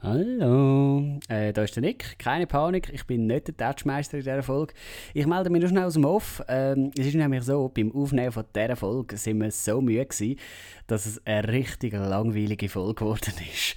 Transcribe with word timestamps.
Hallo, 0.00 1.18
äh, 1.28 1.52
da 1.52 1.64
ist 1.64 1.74
der 1.74 1.82
Nick. 1.82 2.20
Keine 2.20 2.46
Panik, 2.46 2.88
ich 2.92 3.04
bin 3.04 3.26
nicht 3.26 3.48
der 3.48 3.56
Touchmeister 3.56 4.18
in 4.18 4.22
dieser 4.22 4.44
Folge. 4.44 4.72
Ich 5.12 5.26
melde 5.26 5.50
mich 5.50 5.60
nur 5.60 5.70
schnell 5.70 5.86
aus 5.86 5.94
dem 5.94 6.04
Off. 6.04 6.40
Ähm, 6.46 6.92
es 6.96 7.06
ist 7.06 7.16
nämlich 7.16 7.42
so, 7.42 7.68
beim 7.68 7.90
Aufnehmen 7.90 8.30
von 8.30 8.44
dieser 8.54 8.76
Folge 8.76 9.16
sind 9.16 9.40
wir 9.40 9.50
so 9.50 9.80
müde 9.80 10.06
gewesen, 10.06 10.38
dass 10.86 11.04
es 11.04 11.26
eine 11.26 11.48
richtig 11.48 11.94
langweilige 11.94 12.68
Folge 12.68 12.94
geworden 12.94 13.34
ist. 13.52 13.74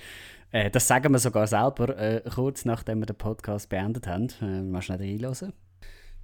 Äh, 0.52 0.70
das 0.70 0.88
sagen 0.88 1.12
wir 1.12 1.18
sogar 1.18 1.47
selber, 1.47 1.97
äh, 1.97 2.21
kurz 2.29 2.65
nachdem 2.65 2.99
wir 2.99 3.07
den 3.07 3.15
Podcast 3.15 3.67
beendet 3.69 4.05
haben. 4.05 4.27
Äh, 4.43 4.61
mal 4.61 4.83
schnell 4.83 4.99
reinhören. 4.99 5.53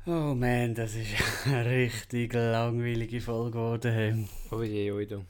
Oh 0.06 0.36
man, 0.36 0.76
das 0.76 0.94
ist 0.94 1.08
eine 1.48 1.66
richtig 1.72 2.36
langweilige 2.36 3.20
Folge 3.20 3.52
geworden. 3.58 4.30
Oje, 4.52 4.94
oje, 4.94 5.26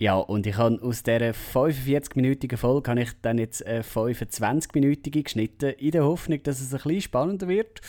Ja, 0.00 0.14
und 0.16 0.46
ich 0.46 0.56
habe 0.56 0.80
aus 0.82 1.02
dieser 1.02 1.32
45-minütigen 1.32 2.56
Folge 2.56 2.90
habe 2.90 3.02
ich 3.02 3.10
dann 3.20 3.36
jetzt 3.36 3.66
eine 3.66 3.82
25-minütige 3.82 5.22
geschnitten, 5.22 5.74
in 5.74 5.90
der 5.90 6.06
Hoffnung, 6.06 6.42
dass 6.42 6.58
es 6.58 6.72
ein 6.72 6.80
bisschen 6.80 7.02
spannender 7.02 7.48
wird. 7.48 7.82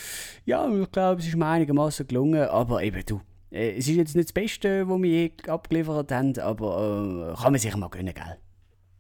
Ja, 0.44 0.68
ich 0.70 0.91
glaube, 0.91 1.21
es 1.21 1.27
ist 1.27 1.38
mir 1.38 1.45
einigermaßen 1.48 2.05
gelungen, 2.08 2.49
aber 2.49 2.84
eben 2.84 3.02
du. 3.05 3.21
äh, 3.49 3.77
Es 3.77 3.88
ist 3.88 3.95
jetzt 3.95 4.16
nicht 4.18 4.27
das 4.27 4.34
Beste, 4.34 4.90
was 4.90 5.02
wir 5.02 5.09
je 5.09 5.32
abgeliefert 5.48 6.12
haben, 6.12 6.38
aber 6.38 7.32
äh, 7.32 7.41
kann 7.41 7.54
man 7.54 7.62
sich 7.62 7.73
mal 7.77 7.88
gönnen, 7.88 8.13
gell? 8.13 8.38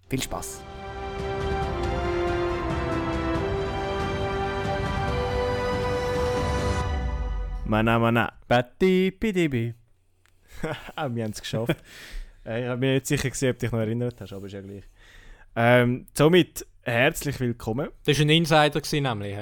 Viel 0.07 0.21
Spaß! 0.21 0.63
Mana, 7.65 7.99
mana. 7.99 8.31
Batti, 8.47 9.11
bidibi. 9.11 9.73
Ah, 10.95 11.09
wir 11.13 11.23
haben 11.25 11.31
es 11.31 11.41
geschafft. 11.41 11.75
äh, 12.45 12.61
ich 12.61 12.69
bin 12.71 12.79
mir 12.79 12.93
nicht 12.93 13.07
sicher, 13.07 13.29
gewesen, 13.29 13.49
ob 13.49 13.59
du 13.59 13.65
dich 13.65 13.71
noch 13.71 13.79
erinnert 13.79 14.21
hast, 14.21 14.33
aber 14.33 14.45
ist 14.45 14.53
ja 14.53 14.61
gleich. 14.61 14.83
Ähm, 15.55 16.07
somit 16.13 16.65
herzlich 16.83 17.39
willkommen. 17.39 17.89
Das 18.05 18.17
war 18.17 18.25
ein 18.25 18.29
Insider, 18.29 18.81
gewesen, 18.81 19.03
nämlich. 19.03 19.37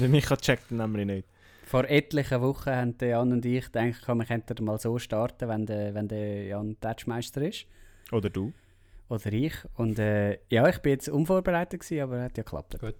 Der 0.00 0.08
Micha 0.08 0.36
checkt 0.36 0.70
ihn 0.70 0.78
nämlich 0.78 1.06
nicht. 1.06 1.28
Vor 1.64 1.84
etlichen 1.84 2.40
Wochen 2.40 2.70
haben 2.70 2.98
der 2.98 3.08
Jan 3.10 3.32
und 3.32 3.44
ich 3.44 3.66
gedacht, 3.66 4.08
wir 4.08 4.24
könnten 4.24 4.64
mal 4.64 4.78
so 4.78 4.98
starten, 4.98 5.48
wenn 5.48 5.66
der, 5.66 5.94
wenn 5.94 6.08
der 6.08 6.46
Jan 6.46 6.76
Touchmeister 6.80 7.42
ist. 7.42 7.66
Oder 8.10 8.28
du. 8.28 8.52
Oder 9.08 9.32
ich. 9.32 9.54
Und 9.76 9.98
äh, 9.98 10.38
ja, 10.48 10.68
ich 10.68 10.78
bin 10.78 10.92
jetzt 10.92 11.08
unvorbereitet, 11.08 11.80
gewesen, 11.80 12.02
aber 12.02 12.16
es 12.16 12.24
hat 12.24 12.36
ja 12.38 12.42
geklappt. 12.42 12.78
Gut. 12.80 12.96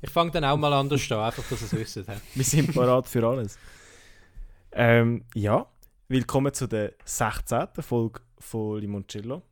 Ich 0.00 0.10
fange 0.10 0.30
dann 0.30 0.44
auch 0.44 0.56
mal 0.56 0.72
anders 0.72 1.10
an, 1.10 1.20
einfach, 1.20 1.42
dass 1.48 1.60
ihr 1.62 1.66
es 1.66 1.94
wisst. 1.96 2.06
Wir 2.34 2.44
sind 2.44 2.74
parat 2.74 3.08
für 3.08 3.26
alles. 3.26 3.58
Ähm, 4.72 5.24
ja, 5.34 5.66
willkommen 6.08 6.52
zu 6.52 6.66
der 6.66 6.92
16. 7.04 7.68
Folge 7.80 8.20
von 8.44 8.80
Limoncello. 8.80 9.42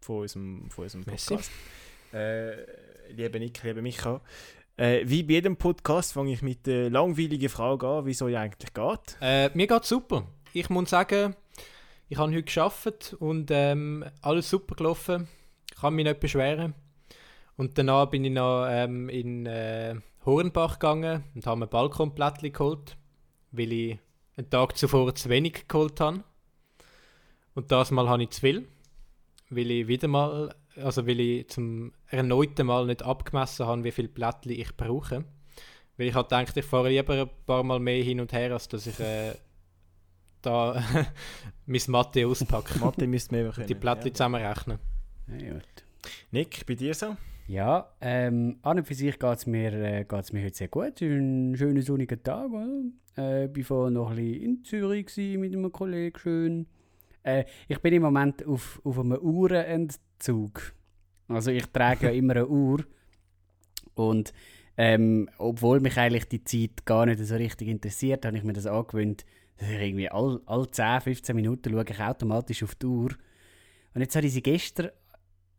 Von 0.00 0.20
unserem, 0.20 0.70
von 0.70 0.84
unserem. 0.84 1.04
Podcast. 1.04 1.50
Äh, 2.12 3.12
liebe 3.12 3.38
Nick, 3.38 3.62
liebe 3.62 3.82
Micha. 3.82 4.20
Äh, 4.76 5.02
wie 5.04 5.22
bei 5.22 5.34
jedem 5.34 5.56
Podcast 5.56 6.12
fange 6.12 6.32
ich 6.32 6.42
mit 6.42 6.66
der 6.66 6.90
langweiligen 6.90 7.48
Frage 7.48 7.86
an, 7.86 8.06
wie 8.06 8.10
es 8.10 8.22
euch 8.22 8.36
eigentlich 8.36 8.72
geht. 8.72 9.16
Äh, 9.20 9.50
mir 9.54 9.66
geht 9.66 9.84
super. 9.84 10.26
Ich 10.52 10.70
muss 10.70 10.90
sagen, 10.90 11.36
ich 12.08 12.18
habe 12.18 12.32
heute 12.32 12.44
geschafft 12.44 13.16
und 13.18 13.50
ähm, 13.50 14.04
alles 14.22 14.50
super 14.50 14.74
gelaufen. 14.74 15.28
Ich 15.70 15.80
kann 15.80 15.94
mich 15.94 16.04
nicht 16.04 16.20
beschweren. 16.20 16.74
Und 17.56 17.76
danach 17.76 18.06
bin 18.06 18.24
ich 18.24 18.32
noch 18.32 18.66
ähm, 18.68 19.08
in 19.08 19.46
äh, 19.46 19.96
Hornbach 20.24 20.78
gegangen 20.78 21.24
und 21.34 21.46
habe 21.46 21.60
mir 21.60 21.66
Balkonplättchen 21.66 22.52
geholt, 22.52 22.96
weil 23.50 23.72
ich 23.72 23.98
einen 24.36 24.48
Tag 24.48 24.76
zuvor 24.76 25.14
zu 25.14 25.28
wenig 25.28 25.66
geholt 25.66 26.00
habe. 26.00 26.22
Und 27.58 27.72
das 27.72 27.90
Mal 27.90 28.08
habe 28.08 28.22
ich 28.22 28.30
zu 28.30 28.40
viel, 28.40 28.68
weil 29.50 29.68
ich 29.72 29.88
wieder 29.88 30.06
mal, 30.06 30.54
also 30.76 31.08
weil 31.08 31.18
ich 31.18 31.48
zum 31.48 31.92
erneuten 32.06 32.64
Mal 32.68 32.86
nicht 32.86 33.02
abgemessen 33.02 33.66
habe, 33.66 33.82
wie 33.82 33.90
viel 33.90 34.06
Plättchen 34.06 34.52
ich 34.52 34.76
brauche. 34.76 35.24
Weil 35.96 36.06
ich 36.06 36.14
halt 36.14 36.28
gedacht, 36.28 36.56
ich 36.56 36.64
fahre 36.64 36.88
lieber 36.88 37.20
ein 37.22 37.28
paar 37.46 37.64
Mal 37.64 37.80
mehr 37.80 38.00
hin 38.04 38.20
und 38.20 38.32
her, 38.32 38.52
als 38.52 38.68
dass 38.68 38.86
ich 38.86 39.00
äh, 39.00 39.32
da 40.42 40.80
mein 41.66 41.80
Mathe 41.88 42.28
auspacke. 42.28 42.78
Mathe 42.78 43.08
müsst 43.08 43.32
ihr 43.32 43.42
mehr 43.42 43.50
können. 43.50 43.66
die 43.66 43.74
Plättchen 43.74 44.14
zusammenrechnen. 44.14 44.78
Ja, 45.26 45.54
gut. 45.54 45.84
Nick, 46.30 46.64
bei 46.64 46.76
dir 46.76 46.94
so? 46.94 47.16
Ja, 47.48 47.90
ähm, 48.00 48.60
an 48.62 48.78
und 48.78 48.86
für 48.86 48.94
sich 48.94 49.18
geht 49.18 49.36
es 49.36 49.46
mir, 49.48 49.72
äh, 49.72 50.04
geht's 50.04 50.32
mir 50.32 50.44
heute 50.44 50.56
sehr 50.56 50.68
gut. 50.68 50.92
Es 50.94 51.00
ist 51.00 51.10
ein 51.10 51.56
schöner 51.56 51.82
sonniger 51.82 52.22
Tag. 52.22 52.52
Oder? 52.52 52.84
Äh, 53.16 53.46
ich 53.46 53.68
war 53.68 53.90
noch 53.90 54.10
ein 54.10 54.16
bisschen 54.16 54.42
in 54.42 54.64
Zürich 54.64 55.16
mit 55.16 55.52
einem 55.52 55.72
Kollegen. 55.72 56.16
Schön. 56.20 56.66
Äh, 57.22 57.44
ich 57.68 57.78
bin 57.80 57.94
im 57.94 58.02
Moment 58.02 58.46
auf, 58.46 58.80
auf 58.84 58.98
einem 58.98 59.18
Uhrenentzug. 59.18 60.74
Also 61.28 61.50
ich 61.50 61.66
trage 61.66 62.06
ja 62.06 62.12
immer 62.12 62.34
eine 62.34 62.46
Uhr. 62.46 62.84
Und 63.94 64.32
ähm, 64.76 65.28
obwohl 65.38 65.80
mich 65.80 65.98
eigentlich 65.98 66.28
die 66.28 66.44
Zeit 66.44 66.84
gar 66.84 67.04
nicht 67.06 67.18
so 67.18 67.34
richtig 67.34 67.68
interessiert, 67.68 68.24
habe 68.24 68.36
ich 68.36 68.44
mir 68.44 68.52
das 68.52 68.66
angewöhnt, 68.66 69.24
dass 69.56 69.68
ich 69.68 69.80
irgendwie 69.80 70.08
all, 70.08 70.40
all 70.46 70.70
10, 70.70 71.00
15 71.00 71.34
Minuten 71.34 71.72
schaue 71.72 71.84
ich 71.88 72.00
automatisch 72.00 72.62
auf 72.62 72.76
die 72.76 72.86
Uhr. 72.86 73.10
Und 73.94 74.00
jetzt 74.00 74.14
habe 74.14 74.26
ich 74.26 74.32
sie 74.32 74.42
gestern 74.42 74.90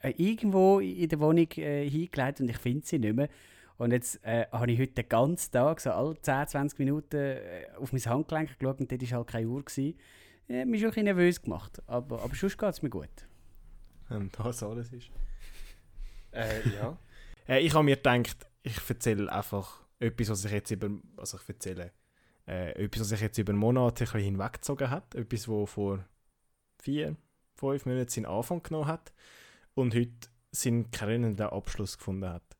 äh, 0.01 0.13
irgendwo 0.17 0.79
in 0.79 1.09
der 1.09 1.19
Wohnung 1.19 1.47
äh, 1.57 1.89
hingelegt 1.89 2.39
und 2.39 2.49
ich 2.49 2.57
finde 2.57 2.85
sie 2.85 2.99
nicht 2.99 3.15
mehr. 3.15 3.27
Und 3.77 3.91
jetzt 3.91 4.23
äh, 4.25 4.45
habe 4.51 4.71
ich 4.71 4.79
heute 4.79 4.93
den 4.93 5.09
ganzen 5.09 5.51
Tag, 5.51 5.79
so 5.81 5.91
alle 5.91 6.19
10, 6.21 6.47
20 6.47 6.79
Minuten, 6.79 7.15
äh, 7.17 7.65
auf 7.77 7.91
mein 7.91 8.05
Handgelenk 8.05 8.57
geschaut 8.57 8.79
und 8.79 8.91
dort 8.91 9.01
war 9.01 9.17
halt 9.17 9.27
keine 9.27 9.47
Uhr. 9.47 9.63
Gewesen. 9.63 9.97
Äh, 10.49 10.65
mich 10.65 10.81
schon 10.81 10.87
ein 10.87 10.91
bisschen 10.91 11.03
nervös 11.05 11.41
gemacht. 11.41 11.81
Aber, 11.87 12.21
aber 12.21 12.35
sonst 12.35 12.57
geht 12.57 12.69
es 12.69 12.81
mir 12.81 12.89
gut. 12.89 13.27
Und 14.09 14.37
das 14.37 14.63
alles 14.63 14.91
ist. 14.91 15.09
Äh, 16.31 16.67
ja. 16.69 16.97
äh, 17.47 17.59
ich 17.59 17.73
habe 17.73 17.83
mir 17.83 17.95
gedacht, 17.95 18.47
ich 18.63 18.77
erzähle 18.89 19.31
einfach 19.31 19.83
etwas, 19.99 20.29
was 20.29 20.45
ich 20.45 20.51
jetzt 20.51 20.71
über. 20.71 20.89
Also 21.17 21.37
ich 21.37 21.47
erzähle 21.47 21.91
äh, 22.47 22.83
etwas, 22.83 23.01
was 23.01 23.11
ich 23.11 23.21
jetzt 23.21 23.37
über 23.37 23.53
Monate 23.53 24.05
ein 24.11 24.21
hinweggezogen 24.21 24.89
hat. 24.89 25.13
Etwas, 25.13 25.47
was 25.47 25.69
vor 25.69 26.03
vier, 26.81 27.15
fünf 27.55 27.85
Monaten 27.85 28.09
seinen 28.09 28.25
Anfang 28.25 28.63
genommen 28.63 28.87
hat 28.87 29.13
und 29.75 29.93
heute 29.93 30.29
seinen 30.51 30.89
krönenden 30.89 31.47
Abschluss 31.47 31.97
gefunden 31.97 32.29
hat. 32.29 32.57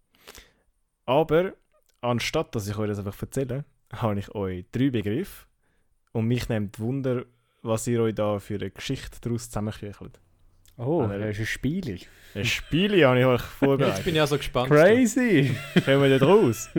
Aber 1.06 1.53
anstatt 2.01 2.53
dass 2.53 2.67
ich 2.67 2.77
euch 2.77 2.88
das 2.88 3.00
einfach 3.00 3.19
erzähle, 3.19 3.66
habe 3.91 4.19
ich 4.19 4.29
euch 4.35 4.66
drei 4.71 4.91
Begriffe 4.91 5.47
und 6.11 6.27
mich 6.27 6.50
nimmt 6.50 6.79
Wunder, 6.79 7.25
was 7.61 7.87
ihr 7.87 8.01
euch 8.01 8.15
da 8.15 8.39
für 8.39 8.55
eine 8.55 8.69
Geschichte 8.71 9.17
daraus 9.21 9.47
zusammenküchelt. 9.49 10.19
Oh, 10.77 11.01
Ah, 11.01 11.17
das 11.17 11.31
ist 11.31 11.39
ein 11.41 11.45
Spiel. 11.45 11.99
Ein 12.35 12.45
Spiel 12.45 13.05
habe 13.05 13.19
ich 13.19 13.25
euch 13.25 13.41
Jetzt 13.41 13.49
vorbereitet. 13.51 14.05
bin 14.05 14.15
ich 14.15 14.21
also 14.21 14.37
gespannt. 14.37 14.69
Crazy! 14.71 15.53
Kommen 15.85 16.03
wir 16.03 16.17
da 16.19 16.25
raus? 16.25 16.69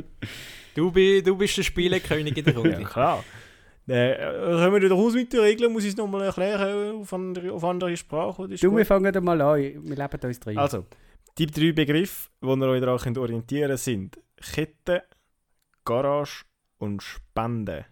Du, 0.75 0.91
bi- 0.91 1.23
du 1.23 1.37
bist 1.37 1.59
der 1.59 1.63
Spielekönig 1.65 2.37
in 2.39 2.45
der 2.45 2.57
Runde. 2.57 2.81
Ja, 2.81 2.89
klar. 2.89 3.25
Äh, 3.89 4.15
kommen 4.17 4.81
wir 4.81 4.89
da 4.89 4.95
raus 4.95 5.15
mit 5.15 5.33
den 5.33 5.41
Regeln? 5.41 5.73
Muss 5.73 5.83
ich 5.83 5.91
es 5.91 5.97
nochmal 5.97 6.23
erklären 6.23 7.01
auf 7.03 7.13
andere, 7.13 7.53
auf 7.53 7.65
andere 7.65 7.97
Sprache? 7.97 8.47
Du, 8.49 8.69
gut? 8.71 8.79
wir 8.79 8.87
fangen 8.87 9.25
mal 9.25 9.41
an. 9.43 9.59
Wir 9.59 9.97
leben 9.97 10.21
uns 10.23 10.41
drin. 10.41 10.57
Also, 10.59 10.87
die 11.37 11.47
drei 11.47 11.73
Begriffe, 11.73 12.29
die 12.41 12.47
ihr 12.47 12.63
euch 12.69 12.81
daran 12.81 12.99
könnt 12.99 13.19
orientieren 13.19 13.69
könnt, 13.69 13.81
sind 13.81 14.19
Kette, 14.55 15.03
Garage 15.85 16.45
und 16.79 17.03
Spende. 17.03 17.85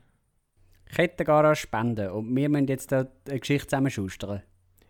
Kettengarage 0.88 1.60
spenden. 1.60 2.10
Und 2.10 2.34
wir 2.34 2.49
müssen 2.49 2.66
jetzt 2.69 2.93
da 2.93 3.06
eine 3.28 3.41
Geschichte 3.41 3.69
zusammenschustern. 3.69 4.43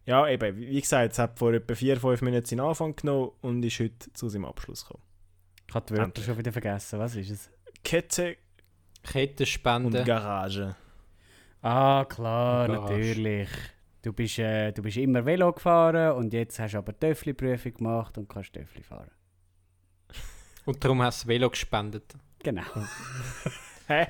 Ja, 0.07 0.27
eben, 0.27 0.57
wie 0.57 0.81
gesagt, 0.81 1.13
es 1.13 1.19
hat 1.19 1.39
vor 1.39 1.53
etwa 1.53 1.75
vier, 1.75 2.01
fünf 2.01 2.23
Minuten 2.23 2.47
seinen 2.47 2.61
Anfang 2.61 2.97
genommen 2.97 3.31
und 3.43 3.63
ist 3.63 3.79
heute 3.79 4.11
zu 4.15 4.29
seinem 4.29 4.47
Abschluss 4.47 4.87
gekommen. 4.87 5.03
Ich 5.69 5.75
habe 5.75 5.85
die 5.87 5.93
Wörter 5.93 6.05
Endlich. 6.05 6.25
schon 6.25 6.39
wieder 6.39 6.53
vergessen. 6.53 6.99
Was 6.99 7.15
ist 7.15 7.31
es? 7.31 7.51
Kette 7.85 8.29
und 8.29 9.13
Kettenspende. 9.13 10.05
Garage. 10.05 10.77
Ah, 11.61 12.07
klar, 12.09 12.69
Garage. 12.69 12.93
natürlich. 12.93 13.49
Du 14.01 14.13
bist, 14.13 14.39
äh, 14.39 14.73
du 14.73 14.81
bist 14.83 14.97
immer 14.97 15.27
Velo 15.27 15.53
gefahren 15.53 16.17
und 16.17 16.33
jetzt 16.33 16.59
hast 16.59 16.73
du 16.73 16.79
aber 16.79 16.99
Töffli-Prüfung 16.99 17.75
gemacht 17.75 18.17
und 18.17 18.29
kannst 18.29 18.55
Töffli 18.55 18.83
fahren. 18.83 19.11
Und 20.65 20.83
darum 20.83 21.03
hast 21.03 21.21
du 21.21 21.25
das 21.25 21.29
Velo 21.29 21.51
gespendet. 21.51 22.15
Genau. 22.43 22.63
Hä? 23.89 24.07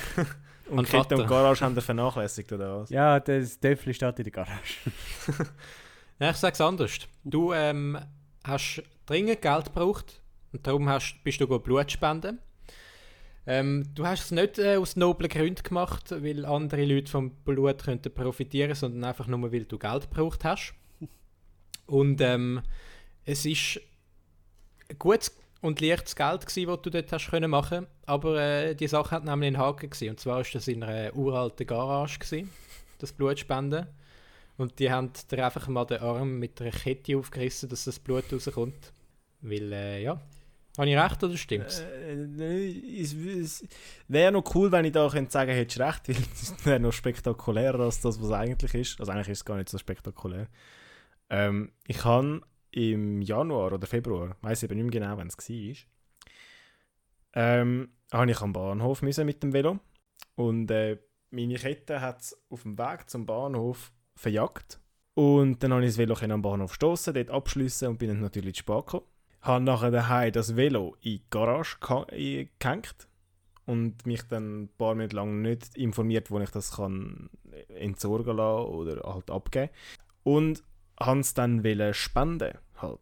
und 0.70 0.86
Kette 0.86 0.96
Vater. 0.96 1.16
und 1.16 1.26
Garage 1.26 1.64
haben 1.64 1.80
vernachlässigt, 1.80 2.52
oder 2.52 2.80
was? 2.80 2.90
Ja, 2.90 3.20
das 3.20 3.60
Töffli 3.60 3.92
steht 3.92 4.18
in 4.18 4.24
der 4.24 4.32
Garage. 4.32 4.74
Ja, 6.18 6.30
ich 6.30 6.36
sage 6.36 6.54
es 6.54 6.60
anders. 6.62 7.00
Du 7.24 7.52
ähm, 7.52 7.98
hast 8.42 8.82
dringend 9.04 9.42
Geld 9.42 9.66
gebraucht 9.66 10.22
und 10.52 10.66
darum 10.66 10.88
hast, 10.88 11.22
bist 11.24 11.42
du 11.42 11.46
go 11.46 11.58
Blut 11.58 11.92
spenden. 11.92 12.38
Ähm, 13.46 13.84
du 13.94 14.06
hast 14.06 14.24
es 14.24 14.30
nicht 14.30 14.58
äh, 14.58 14.76
aus 14.76 14.96
noblen 14.96 15.28
Gründen 15.28 15.62
gemacht, 15.62 16.10
weil 16.10 16.46
andere 16.46 16.86
Leute 16.86 17.10
vom 17.10 17.30
Blut 17.44 17.84
könnten 17.84 18.14
profitieren, 18.14 18.74
sondern 18.74 19.04
einfach 19.04 19.26
nur, 19.26 19.52
weil 19.52 19.66
du 19.66 19.78
Geld 19.78 20.10
gebraucht 20.10 20.42
hast. 20.44 20.74
Und 21.86 22.20
ähm, 22.22 22.62
es 23.26 23.44
ist 23.44 23.78
ein 24.88 24.98
gutes 24.98 25.36
und 25.66 25.80
leichtes 25.80 26.14
Geld 26.14 26.46
gewesen, 26.46 26.68
was 26.68 26.82
du 26.82 26.90
dort 26.90 27.12
hast 27.12 27.28
können 27.28 27.50
machen. 27.50 27.86
Aber 28.06 28.40
äh, 28.40 28.74
die 28.74 28.86
Sache 28.86 29.10
hat 29.10 29.24
nämlich 29.24 29.48
einen 29.48 29.58
Haken 29.58 29.90
gewesen. 29.90 30.10
Und 30.10 30.20
zwar 30.20 30.40
ist 30.40 30.54
das 30.54 30.68
in 30.68 30.82
einer 30.82 31.14
uralten 31.14 31.66
Garage 31.66 32.18
gewesen, 32.20 32.50
das 32.98 33.12
Blutspenden. 33.12 33.86
Und 34.56 34.78
die 34.78 34.90
haben 34.90 35.10
dir 35.30 35.44
einfach 35.44 35.66
mal 35.68 35.84
den 35.84 36.00
Arm 36.00 36.38
mit 36.38 36.60
einer 36.62 36.70
Kette 36.70 37.18
aufgerissen, 37.18 37.68
dass 37.68 37.84
das 37.84 37.98
Blut 37.98 38.32
rauskommt. 38.32 38.92
Weil, 39.40 39.72
äh, 39.72 40.02
ja. 40.02 40.20
Habe 40.78 40.88
ich 40.88 40.96
recht 40.96 41.24
oder 41.24 41.36
stimmt's? 41.36 41.80
Äh, 41.80 42.14
nee, 42.14 43.00
es, 43.00 43.14
es 43.14 43.66
wäre 44.08 44.32
noch 44.32 44.54
cool, 44.54 44.70
wenn 44.70 44.84
ich 44.84 44.92
da 44.92 45.08
könnte 45.08 45.32
sagen 45.32 45.52
hättest 45.52 45.80
recht, 45.80 46.08
weil 46.08 46.16
es 46.16 46.66
wäre 46.66 46.80
noch 46.80 46.92
spektakulärer 46.92 47.80
als 47.80 48.00
das, 48.00 48.20
was 48.20 48.26
es 48.26 48.32
eigentlich 48.32 48.74
ist. 48.74 49.00
Also 49.00 49.10
eigentlich 49.10 49.30
ist 49.30 49.38
es 49.38 49.44
gar 49.44 49.56
nicht 49.56 49.68
so 49.68 49.78
spektakulär. 49.78 50.46
Ähm, 51.28 51.72
ich 51.86 52.04
habe 52.04 52.40
im 52.76 53.22
Januar 53.22 53.72
oder 53.72 53.86
Februar, 53.86 54.36
weiß 54.42 54.64
eben 54.64 54.74
nicht 54.74 54.84
mehr 54.84 55.00
genau, 55.00 55.16
wann 55.16 55.28
es 55.28 55.38
war, 55.38 55.76
ähm, 57.32 57.88
habe 58.12 58.30
ich 58.30 58.40
am 58.40 58.52
Bahnhof 58.52 59.00
müssen 59.00 59.24
mit 59.24 59.42
dem 59.42 59.54
Velo 59.54 59.78
und 60.34 60.70
äh, 60.70 60.98
meine 61.30 61.54
Kette 61.54 62.02
hat 62.02 62.20
es 62.20 62.44
auf 62.50 62.62
dem 62.62 62.78
Weg 62.78 63.08
zum 63.08 63.24
Bahnhof 63.24 63.92
verjagt 64.14 64.78
und 65.14 65.62
dann 65.62 65.72
habe 65.72 65.84
ich 65.84 65.90
das 65.90 65.98
Velo 65.98 66.14
am 66.14 66.42
Bahnhof 66.42 66.74
stoßen, 66.74 67.14
dort 67.14 67.30
abschliessen 67.30 67.88
und 67.88 67.98
bin 67.98 68.10
dann 68.10 68.20
natürlich 68.20 68.56
zu 68.56 68.60
spät 68.60 68.84
gekommen. 68.84 69.06
Habe 69.40 69.64
nachher 69.64 69.90
daheim 69.90 70.32
das 70.32 70.56
Velo 70.56 70.96
in 71.00 71.12
die 71.12 71.22
Garage 71.30 71.78
gehängt 71.80 73.08
und 73.64 74.04
mich 74.04 74.22
dann 74.24 74.64
ein 74.64 74.68
paar 74.76 74.94
Minuten 74.94 75.16
lang 75.16 75.40
nicht 75.40 75.74
informiert, 75.78 76.30
wo 76.30 76.38
ich 76.40 76.50
das 76.50 76.76
kann 76.76 77.30
entsorgen 77.68 78.36
lassen 78.36 78.68
oder 78.68 79.02
halt 79.10 79.30
abgeben. 79.30 79.70
Und 80.24 80.62
haben 81.00 81.20
es 81.20 81.32
dann 81.32 81.64
spenden 81.94 82.58
halt. 82.82 83.00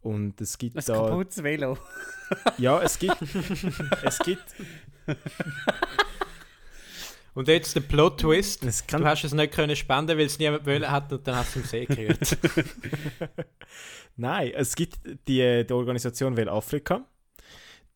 Und 0.00 0.40
es 0.40 0.56
gibt 0.56 0.76
Ein 0.76 0.84
da... 0.86 0.94
kaputtes 0.94 1.42
Velo. 1.42 1.78
Ja, 2.58 2.82
es 2.82 2.98
gibt... 2.98 3.16
es 4.02 4.18
gibt... 4.20 4.44
Und 7.34 7.48
jetzt 7.48 7.76
der 7.76 7.82
Plot-Twist. 7.82 8.64
Es 8.64 8.86
kann, 8.86 9.02
Du 9.02 9.06
hast 9.06 9.22
es 9.22 9.34
nicht 9.34 9.52
können 9.52 9.76
spenden, 9.76 10.16
weil 10.16 10.24
es 10.24 10.38
niemand 10.38 10.64
wollen 10.64 10.90
hat 10.90 11.12
und 11.12 11.26
dann 11.28 11.36
hast 11.36 11.54
du 11.54 11.60
es 11.60 11.64
im 11.64 11.68
See 11.68 11.84
gerührt. 11.84 12.38
Nein, 14.16 14.52
es 14.54 14.74
gibt 14.74 14.98
die, 15.28 15.66
die 15.66 15.72
Organisation 15.72 16.34
Vel 16.34 16.48
Afrika. 16.48 17.04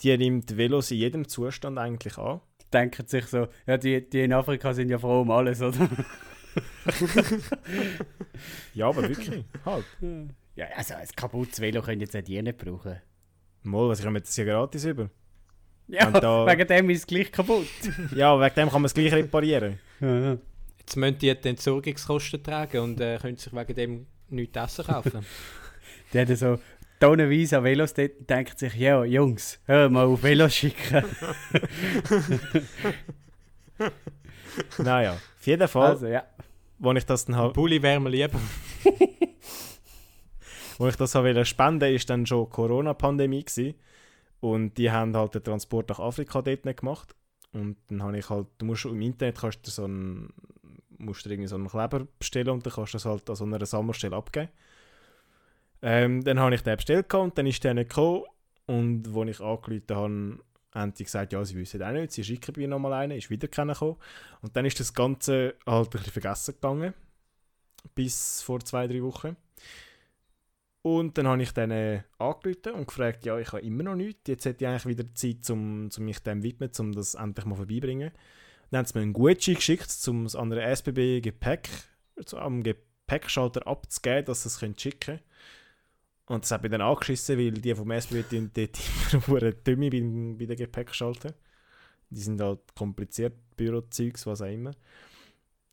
Die 0.03 0.17
nimmt 0.19 0.57
Velos 0.57 0.91
in 0.91 0.99
jedem 0.99 1.27
Zustand 1.27 1.79
eigentlich 1.79 2.19
an. 2.19 2.41
Denken 2.73 3.07
sich 3.07 3.27
so, 3.27 3.49
ja, 3.67 3.79
die, 3.79 4.09
die 4.09 4.25
in 4.25 4.33
Afrika 4.33 4.75
sind 4.75 4.91
ja 4.91 4.99
froh 4.99 5.23
um 5.23 5.31
alles, 5.31 5.63
oder? 5.63 5.89
Ja, 8.75 8.89
aber 8.89 9.09
wirklich. 9.09 9.45
halt. 9.65 9.85
Ja, 10.57 10.67
also 10.77 10.95
ein 10.95 11.07
kaputtes 11.17 11.61
Velo 11.61 11.81
können 11.83 12.01
jetzt 12.01 12.17
auch 12.17 12.23
die 12.23 12.41
nicht 12.43 12.59
brauchen. 12.59 13.01
Mal, 13.63 13.89
was 13.89 14.01
ich 14.01 14.07
habe 14.07 14.21
das 14.21 14.37
ja 14.37 14.45
gratis 14.45 14.85
über. 14.85 15.11
Ja, 15.89 16.11
da- 16.11 16.47
wegen 16.47 16.67
dem 16.69 16.91
ist 16.91 16.99
es 17.01 17.07
gleich 17.07 17.31
kaputt. 17.33 17.67
Ja, 18.15 18.39
wegen 18.41 18.55
dem 18.55 18.69
kann 18.71 18.83
man 18.83 18.87
es 18.87 18.95
gleich 18.95 19.13
reparieren. 19.13 19.79
Ja. 20.01 20.37
Jetzt 20.79 20.97
müssen 20.97 21.19
die 21.19 21.35
die 21.41 21.49
Entsorgungskosten 21.49 22.43
tragen 22.43 22.79
und 22.81 23.01
äh, 23.01 23.19
können 23.19 23.37
sich 23.37 23.53
wegen 23.53 23.75
dem 23.75 24.07
nichts 24.29 24.57
essen 24.57 24.85
kaufen. 24.87 25.25
Die 26.13 26.19
haben 26.19 26.35
so 26.37 26.59
tonnenweise 26.99 27.59
an 27.59 27.65
Velos 27.65 27.95
dort 27.95 28.19
und 28.19 28.29
denken 28.29 28.57
sich, 28.59 28.75
ja, 28.75 29.05
Jungs, 29.05 29.61
hör 29.67 29.89
mal 29.89 30.07
auf 30.07 30.23
Velos 30.25 30.53
schicken. 30.55 31.05
naja, 34.79 35.13
auf 35.13 35.47
jeden 35.47 35.69
Fall, 35.69 35.91
Also, 35.91 36.07
ja. 36.09 36.25
wo 36.79 36.93
ich 36.93 37.07
das 37.07 37.25
dann 37.27 37.37
habe, 37.37 37.53
Pulli 37.53 37.81
wäre 37.83 38.01
mir 38.01 38.11
lieber. 38.11 38.41
Wo 40.81 40.89
ich 40.89 40.97
das 40.97 41.15
habe 41.15 41.45
spenden, 41.45 41.95
ist 41.95 42.09
dann 42.09 42.25
schon 42.25 42.49
Corona-Pandemie 42.49 43.45
und 44.41 44.79
die 44.79 44.91
haben 44.91 45.15
halt 45.15 45.35
den 45.35 45.45
Transport 45.45 45.91
nach 45.91 45.99
Afrika 45.99 46.41
dort 46.41 46.65
nicht 46.65 46.81
gemacht. 46.81 47.15
Und 47.53 47.77
dann 47.89 48.03
habe 48.03 48.17
ich 48.17 48.31
halt, 48.31 48.47
du 48.57 48.65
musst 48.65 48.87
im 48.87 49.03
Internet 49.03 49.39
kannst 49.39 49.67
du 49.67 49.71
so 49.71 49.85
einen, 49.85 50.33
musst 50.97 51.27
du 51.27 51.29
irgendwie 51.29 51.49
so 51.49 51.57
einen 51.57 51.69
Kleber 51.69 52.07
bestellen 52.19 52.49
und 52.49 52.65
dann 52.65 52.73
kannst 52.73 52.95
du 52.95 52.97
das 52.97 53.05
halt 53.05 53.29
an 53.29 53.37
so 53.37 53.45
einer 53.45 53.67
Sammelstelle 53.67 54.17
abgeben. 54.17 54.49
Ähm, 55.83 56.25
dann 56.25 56.41
habe 56.41 56.55
ich 56.55 56.63
den 56.63 56.77
bestellt 56.77 57.13
und 57.13 57.37
dann 57.37 57.47
ist 57.47 57.63
der 57.63 57.75
nicht 57.75 57.91
gekommen 57.91 58.25
und 58.65 59.07
als 59.15 59.29
ich 59.29 59.41
angerufen 59.41 59.85
habe, 59.91 60.39
haben 60.73 60.95
die 60.95 61.05
gesagt, 61.05 61.35
ja, 61.35 61.45
sie 61.45 61.57
wissen 61.57 61.83
auch 61.83 61.93
nicht, 61.93 62.13
sie 62.13 62.25
schicken 62.25 62.55
mir 62.57 62.69
nochmal 62.69 62.95
einen, 62.95 63.19
ist 63.19 63.29
wieder 63.29 63.49
gekommen. 63.49 63.97
Und 64.41 64.57
dann 64.57 64.65
ist 64.65 64.81
das 64.81 64.95
Ganze 64.95 65.57
halt 65.67 65.89
ein 65.89 65.91
bisschen 65.91 66.13
vergessen 66.13 66.55
gegangen, 66.55 66.95
bis 67.95 68.41
vor 68.41 68.61
zwei, 68.61 68.87
drei 68.87 69.03
Wochen. 69.03 69.37
Und 70.83 71.19
dann 71.19 71.29
habe 71.29 71.43
ich 71.43 71.53
dann 71.53 71.71
äh, 71.71 72.03
angerufen 72.19 72.73
und 72.73 72.89
gefragt, 72.89 73.27
ja, 73.27 73.39
ich 73.39 73.53
habe 73.53 73.63
immer 73.63 73.83
noch 73.83 73.97
nichts, 73.97 74.23
jetzt 74.29 74.47
hätte 74.47 74.65
ich 74.65 74.69
eigentlich 74.69 74.99
wieder 74.99 75.15
Zeit, 75.15 75.51
um, 75.51 75.91
um 75.95 76.05
mich 76.05 76.21
dem 76.21 76.43
widmen, 76.43 76.71
um 76.79 76.93
das 76.93 77.15
endlich 77.15 77.45
mal 77.45 77.57
vorbeibringen. 77.57 78.13
Dann 78.71 78.79
haben 78.79 78.87
sie 78.87 78.99
mir 78.99 79.03
einen 79.03 79.13
Gutschein 79.13 79.57
geschickt, 79.57 79.91
um 80.09 80.25
es 80.25 80.35
an 80.35 80.53
einer 80.53 80.63
SBB 80.63 81.21
Gepäck, 81.21 81.69
am 82.33 82.63
Gepäckschalter 82.63 83.67
abzugeben, 83.67 84.25
dass 84.25 84.45
sie 84.45 84.49
es 84.49 84.59
können 84.59 84.79
schicken 84.79 85.01
können. 85.01 85.21
Und 86.27 86.45
das 86.45 86.53
hat 86.53 86.63
mich 86.63 86.71
dann 86.71 86.81
angeschissen, 86.81 87.37
weil 87.37 87.51
die 87.51 87.75
vom 87.75 87.91
SBB 87.91 88.49
dort 88.55 88.79
immer 89.29 89.53
Dümme 89.53 89.91
bei, 89.91 90.01
bei 90.39 90.47
den 90.47 90.57
Gepäckschaltern. 90.57 91.35
Die 92.09 92.21
sind 92.21 92.41
halt 92.41 92.61
kompliziert, 92.75 93.35
Bürozeugs, 93.57 94.27
was 94.27 94.41
auch 94.41 94.47
immer. 94.47 94.71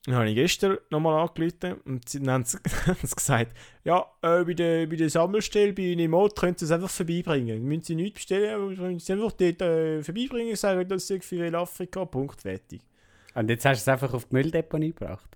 Dann 0.07 0.15
habe 0.15 0.29
ich 0.29 0.35
gestern 0.35 0.77
nochmal 0.89 1.19
angerufen 1.19 1.81
und 1.83 2.07
sie, 2.07 2.19
dann 2.19 2.29
haben 2.35 2.45
sie, 2.45 2.57
haben 2.85 2.97
sie 3.03 3.13
gesagt, 3.13 3.57
ja, 3.83 4.05
äh, 4.21 4.45
bei, 4.45 4.53
der, 4.53 4.87
bei 4.87 4.95
der 4.95 5.09
Sammelstelle 5.09 5.73
bei 5.73 5.95
Nimot 5.95 6.33
können 6.39 6.55
sie 6.57 6.63
es 6.63 6.71
einfach 6.71 6.89
vorbeibringen. 6.89 7.61
Müssen 7.63 7.83
sie 7.83 7.95
nichts 7.95 8.19
bestellen, 8.19 8.55
aber 8.55 8.67
müssen 8.67 8.99
sie 8.99 9.11
einfach 9.11 9.33
dort 9.33 9.61
äh, 9.61 10.01
vorbeibringen, 10.01 10.55
sagen, 10.55 10.87
das 10.87 11.09
ist 11.09 11.25
für 11.25 11.53
Afrika, 11.57 12.05
Punkt, 12.05 12.41
fertig. 12.41 12.81
Und 13.35 13.49
jetzt 13.49 13.65
hast 13.65 13.79
du 13.79 13.81
es 13.81 13.87
einfach 13.93 14.13
auf 14.13 14.23
die 14.29 14.35
Mülldeponie 14.35 14.93
gebracht. 14.93 15.27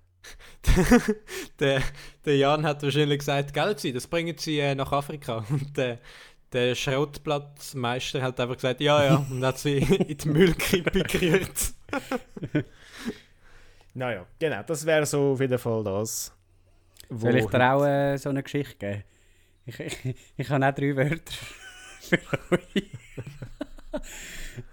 der, 1.60 1.82
der 2.24 2.36
Jan 2.38 2.64
hat 2.64 2.82
wahrscheinlich 2.82 3.18
gesagt, 3.18 3.52
Geld 3.52 3.78
sie, 3.78 3.92
das 3.92 4.06
bringen 4.06 4.38
sie 4.38 4.58
äh, 4.58 4.74
nach 4.74 4.90
Afrika. 4.90 5.44
Und 5.50 5.76
der, 5.76 5.98
der 6.50 6.74
Schrottplatzmeister 6.74 8.22
hat 8.22 8.40
einfach 8.40 8.54
gesagt, 8.54 8.80
ja, 8.80 9.04
ja, 9.04 9.26
und 9.30 9.44
hat 9.44 9.58
sie 9.58 9.78
in 9.78 10.16
die 10.16 10.28
Müllkippe 10.28 11.02
gerührt. 11.02 11.74
Naja, 13.94 14.26
genau, 14.38 14.62
das 14.62 14.86
wäre 14.86 15.04
so 15.04 15.32
auf 15.32 15.40
jeden 15.40 15.58
Fall 15.58 15.84
das. 15.84 16.32
wo 17.10 17.26
Soll 17.26 17.36
ich 17.36 17.46
dir 17.46 17.72
auch 17.72 17.84
äh, 17.84 18.16
so 18.16 18.30
eine 18.30 18.42
Geschichte 18.42 18.76
geben? 18.76 19.04
Ich, 19.66 19.78
ich, 19.80 20.16
ich 20.36 20.50
habe 20.50 20.66
auch 20.66 20.74
drei 20.74 20.96
Wörter 20.96 21.32
für 22.00 22.18
euch. 22.50 22.90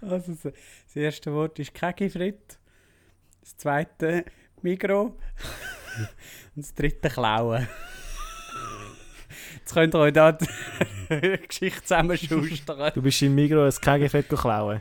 also, 0.00 0.36
das, 0.42 0.96
erste 0.96 1.32
Wort 1.32 1.58
ist 1.58 1.74
Kegifrit. 1.74 2.58
Das 3.40 3.56
zweite 3.56 4.24
Migro. 4.62 5.02
Und 6.56 6.64
das 6.64 6.74
dritte 6.74 7.08
Klauen. 7.08 7.68
Jetzt 9.58 9.74
könnt 9.74 9.94
ihr 9.94 9.98
euch 9.98 10.12
da 10.12 10.32
die 10.32 10.46
Geschichte 11.46 11.82
zusammenschustern. 11.82 12.92
Du 12.94 13.02
bist 13.02 13.20
in 13.22 13.34
Migro 13.34 13.64
ein 13.64 13.70
KG-Fett 13.72 14.28
klauen. 14.28 14.80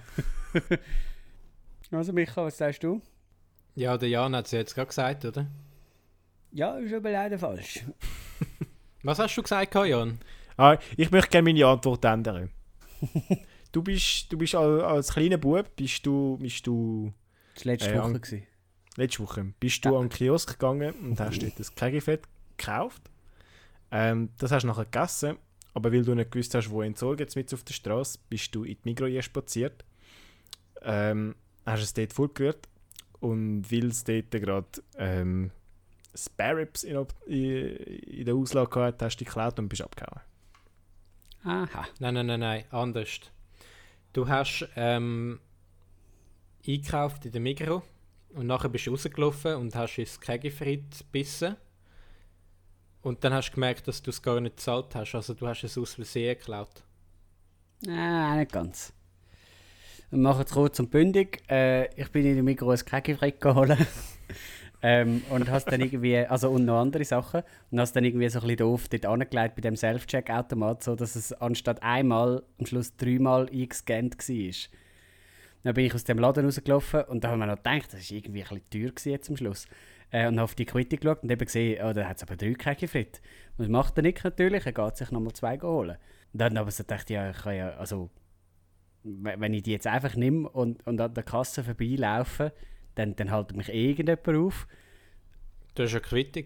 Also 1.92 2.14
Micha, 2.14 2.44
was 2.44 2.58
sagst 2.58 2.84
du? 2.84 3.02
Ja, 3.80 3.98
der 3.98 4.10
Jan 4.10 4.36
hat 4.36 4.46
es 4.48 4.52
jetzt 4.52 4.76
gerade 4.76 4.88
gesagt, 4.90 5.24
oder? 5.24 5.48
Ja, 6.52 6.78
ist 6.78 6.94
aber 6.94 7.12
leider 7.12 7.40
falsch. 7.40 7.86
Was 9.04 9.20
hast 9.20 9.38
du 9.38 9.42
gesagt, 9.42 9.74
Jan? 9.74 10.20
Ah, 10.58 10.78
ich 10.98 11.10
möchte 11.12 11.30
gerne 11.32 11.46
meine 11.54 11.66
Antwort 11.66 12.04
ändern. 12.04 12.50
du 13.72 13.82
bist, 13.82 14.30
du 14.34 14.38
bist 14.38 14.54
al- 14.56 14.82
als 14.82 15.14
kleiner 15.14 15.38
Bub, 15.38 15.74
bist 15.78 16.06
du, 16.06 16.38
bist 16.42 16.68
du 16.68 17.14
Das 17.56 17.66
war 17.66 17.72
letzte 17.72 17.92
Äh, 17.92 17.96
Woche. 18.00 18.04
an- 18.04 18.14
gewesen. 18.22 18.44
letzte 18.98 19.20
Woche, 19.24 19.54
bist 19.62 19.86
du 19.86 19.90
Ja. 19.94 19.96
an 20.00 20.08
den 20.08 20.10
Kiosk 20.10 20.50
gegangen 20.60 20.94
und 20.96 21.20
hast 21.22 21.42
dort 21.42 21.58
das 21.58 21.74
KG-Fett 21.74 22.24
gekauft. 22.58 23.04
Ähm, 23.92 24.30
das 24.40 24.52
hast 24.52 24.64
du 24.64 24.68
nachher 24.68 24.84
gegessen, 24.86 25.38
aber 25.74 25.94
weil 25.94 26.04
du 26.04 26.14
nicht 26.16 26.32
gewusst 26.32 26.54
hast, 26.54 26.70
wo 26.70 26.82
entsorgen 26.82 27.20
jetzt 27.20 27.38
mit 27.38 27.54
auf 27.54 27.64
der 27.64 27.74
Straße, 27.74 28.20
bist 28.30 28.54
du 28.54 28.66
in 28.66 28.74
die 28.84 28.90
Migros 28.90 29.24
spaziert. 29.24 29.86
Ähm, 30.82 31.36
hast 31.66 31.82
es 31.84 31.94
dort 31.94 32.12
vorgerührt 32.12 32.68
und 33.20 33.72
weil 33.72 33.88
es 33.88 34.04
dort 34.04 34.32
gerade 34.32 34.68
ähm, 34.98 35.52
Spare 36.16 36.58
Ribs 36.58 36.84
in, 36.84 37.06
in, 37.28 37.76
in 37.76 38.26
der 38.26 38.36
Auslage 38.36 38.80
hatte, 38.80 39.06
hast 39.06 39.18
du 39.18 39.20
die 39.20 39.26
geklaut 39.26 39.60
und 39.60 39.70
bist 39.70 39.82
abgehauen. 39.82 40.22
Aha. 41.44 41.88
Nein, 42.00 42.14
nein, 42.16 42.26
nein, 42.26 42.40
nein, 42.40 42.66
anders. 42.72 43.20
Du 44.12 44.28
hast 44.28 44.68
ähm, 44.76 45.40
eingekauft 46.68 47.26
in 47.26 47.32
der 47.32 47.42
Migros 47.42 47.84
und 48.30 48.48
nachher 48.48 48.70
bist 48.70 48.88
du 48.88 48.92
rausgelaufen 48.92 49.56
und 49.56 49.76
hast 49.76 49.98
ins 49.98 50.20
Kegifrit 50.20 51.00
gebissen. 51.00 51.56
Und 53.02 53.24
dann 53.24 53.34
hast 53.34 53.52
du 53.52 53.54
gemerkt, 53.56 53.88
dass 53.88 54.02
du 54.02 54.10
es 54.10 54.22
gar 54.22 54.42
nicht 54.42 54.58
gezahlt 54.58 54.94
hast. 54.96 55.16
Also 55.16 55.34
du 55.34 55.48
hast 55.48 55.64
es 55.64 55.78
aus 55.78 55.94
Versehen 55.94 56.38
geklaut. 56.38 56.84
Nein, 57.86 58.40
nicht 58.40 58.52
ganz. 58.52 58.94
Wir 60.12 60.18
machen 60.18 60.44
es 60.44 60.52
kurz 60.52 60.80
und 60.80 60.90
bündig. 60.90 61.44
Äh, 61.52 61.86
ich 61.94 62.12
bin 62.12 62.26
in 62.26 62.34
der 62.34 62.44
Migros 62.44 62.82
ein 62.82 63.04
Kegifrit 63.04 63.40
geholt. 63.40 63.78
ähm, 64.82 65.22
und 65.30 65.52
hast 65.52 65.66
dann 65.66 65.82
irgendwie, 65.82 66.18
also 66.18 66.50
und 66.50 66.66
noch 66.66 66.82
andere 66.82 67.06
Sachen. 67.06 67.44
Und 67.70 67.80
hast 67.80 67.96
dann 67.96 68.04
irgendwie 68.04 68.28
so 68.28 68.40
ein 68.40 68.42
bisschen 68.42 68.58
doof 68.58 68.88
dort 68.90 69.06
angelegt 69.06 69.56
bei 69.56 69.62
dem 69.62 69.76
Self-Check-Automat, 69.76 70.82
so 70.82 70.96
dass 70.96 71.16
es 71.16 71.32
anstatt 71.34 71.84
einmal 71.84 72.42
am 72.58 72.66
Schluss 72.66 72.96
dreimal 72.98 73.48
eingescannt 73.52 74.18
war. 74.18 74.54
Dann 75.62 75.74
bin 75.76 75.86
ich 75.86 75.94
aus 75.94 76.06
dem 76.06 76.18
Laden 76.18 76.46
rausgelaufen 76.46 77.04
und 77.04 77.24
da 77.24 77.30
haben 77.30 77.40
wir 77.40 77.46
noch 77.46 77.58
gedacht, 77.58 77.94
das 77.94 78.10
war 78.10 78.18
irgendwie 78.18 78.42
ein 78.42 78.50
bisschen 78.50 78.70
teuer 78.72 78.90
gewesen 78.90 79.12
jetzt 79.12 79.30
am 79.30 79.38
Schluss. 79.38 79.68
Äh, 80.10 80.28
und 80.28 80.38
habe 80.38 80.44
auf 80.46 80.56
die 80.56 80.66
Quittung 80.66 81.02
geschaut 81.02 81.22
und 81.22 81.32
eben 81.32 81.46
gesehen, 81.46 81.86
oh, 81.86 81.94
da 81.94 82.08
hat 82.08 82.18
es 82.18 82.24
aber 82.24 82.36
drei 82.36 82.54
Kegifrit. 82.54 83.22
Und 83.58 83.66
was 83.66 83.68
macht 83.68 83.96
der 83.96 84.04
Nick 84.04 84.24
natürlich? 84.24 84.66
Er 84.66 84.72
geht 84.74 84.98
sich 84.98 85.12
nochmal 85.12 85.34
zwei 85.34 85.60
holen. 85.60 85.98
Und 86.34 86.42
dann 86.42 86.58
aber 86.58 86.72
so 86.72 86.84
ich, 86.84 87.10
ja, 87.10 87.30
ich 87.30 87.38
kann 87.38 87.56
ja, 87.56 87.70
also, 87.78 88.10
wenn 89.04 89.54
ich 89.54 89.64
die 89.64 89.72
jetzt 89.72 89.88
einfach 89.88 90.16
nehme 90.16 90.50
und, 90.50 90.86
und 90.86 91.00
an 91.00 91.14
der 91.14 91.24
Kasse 91.24 91.64
vorbeilaufe, 91.64 92.54
dann, 92.96 93.16
dann 93.16 93.30
hält 93.30 93.56
mich 93.56 93.70
eh 93.70 93.92
irgendjemand 93.92 94.28
auf. 94.28 94.68
Du 95.76 95.84
hast 95.84 95.94
ja 95.94 96.00
Quittung. 96.00 96.46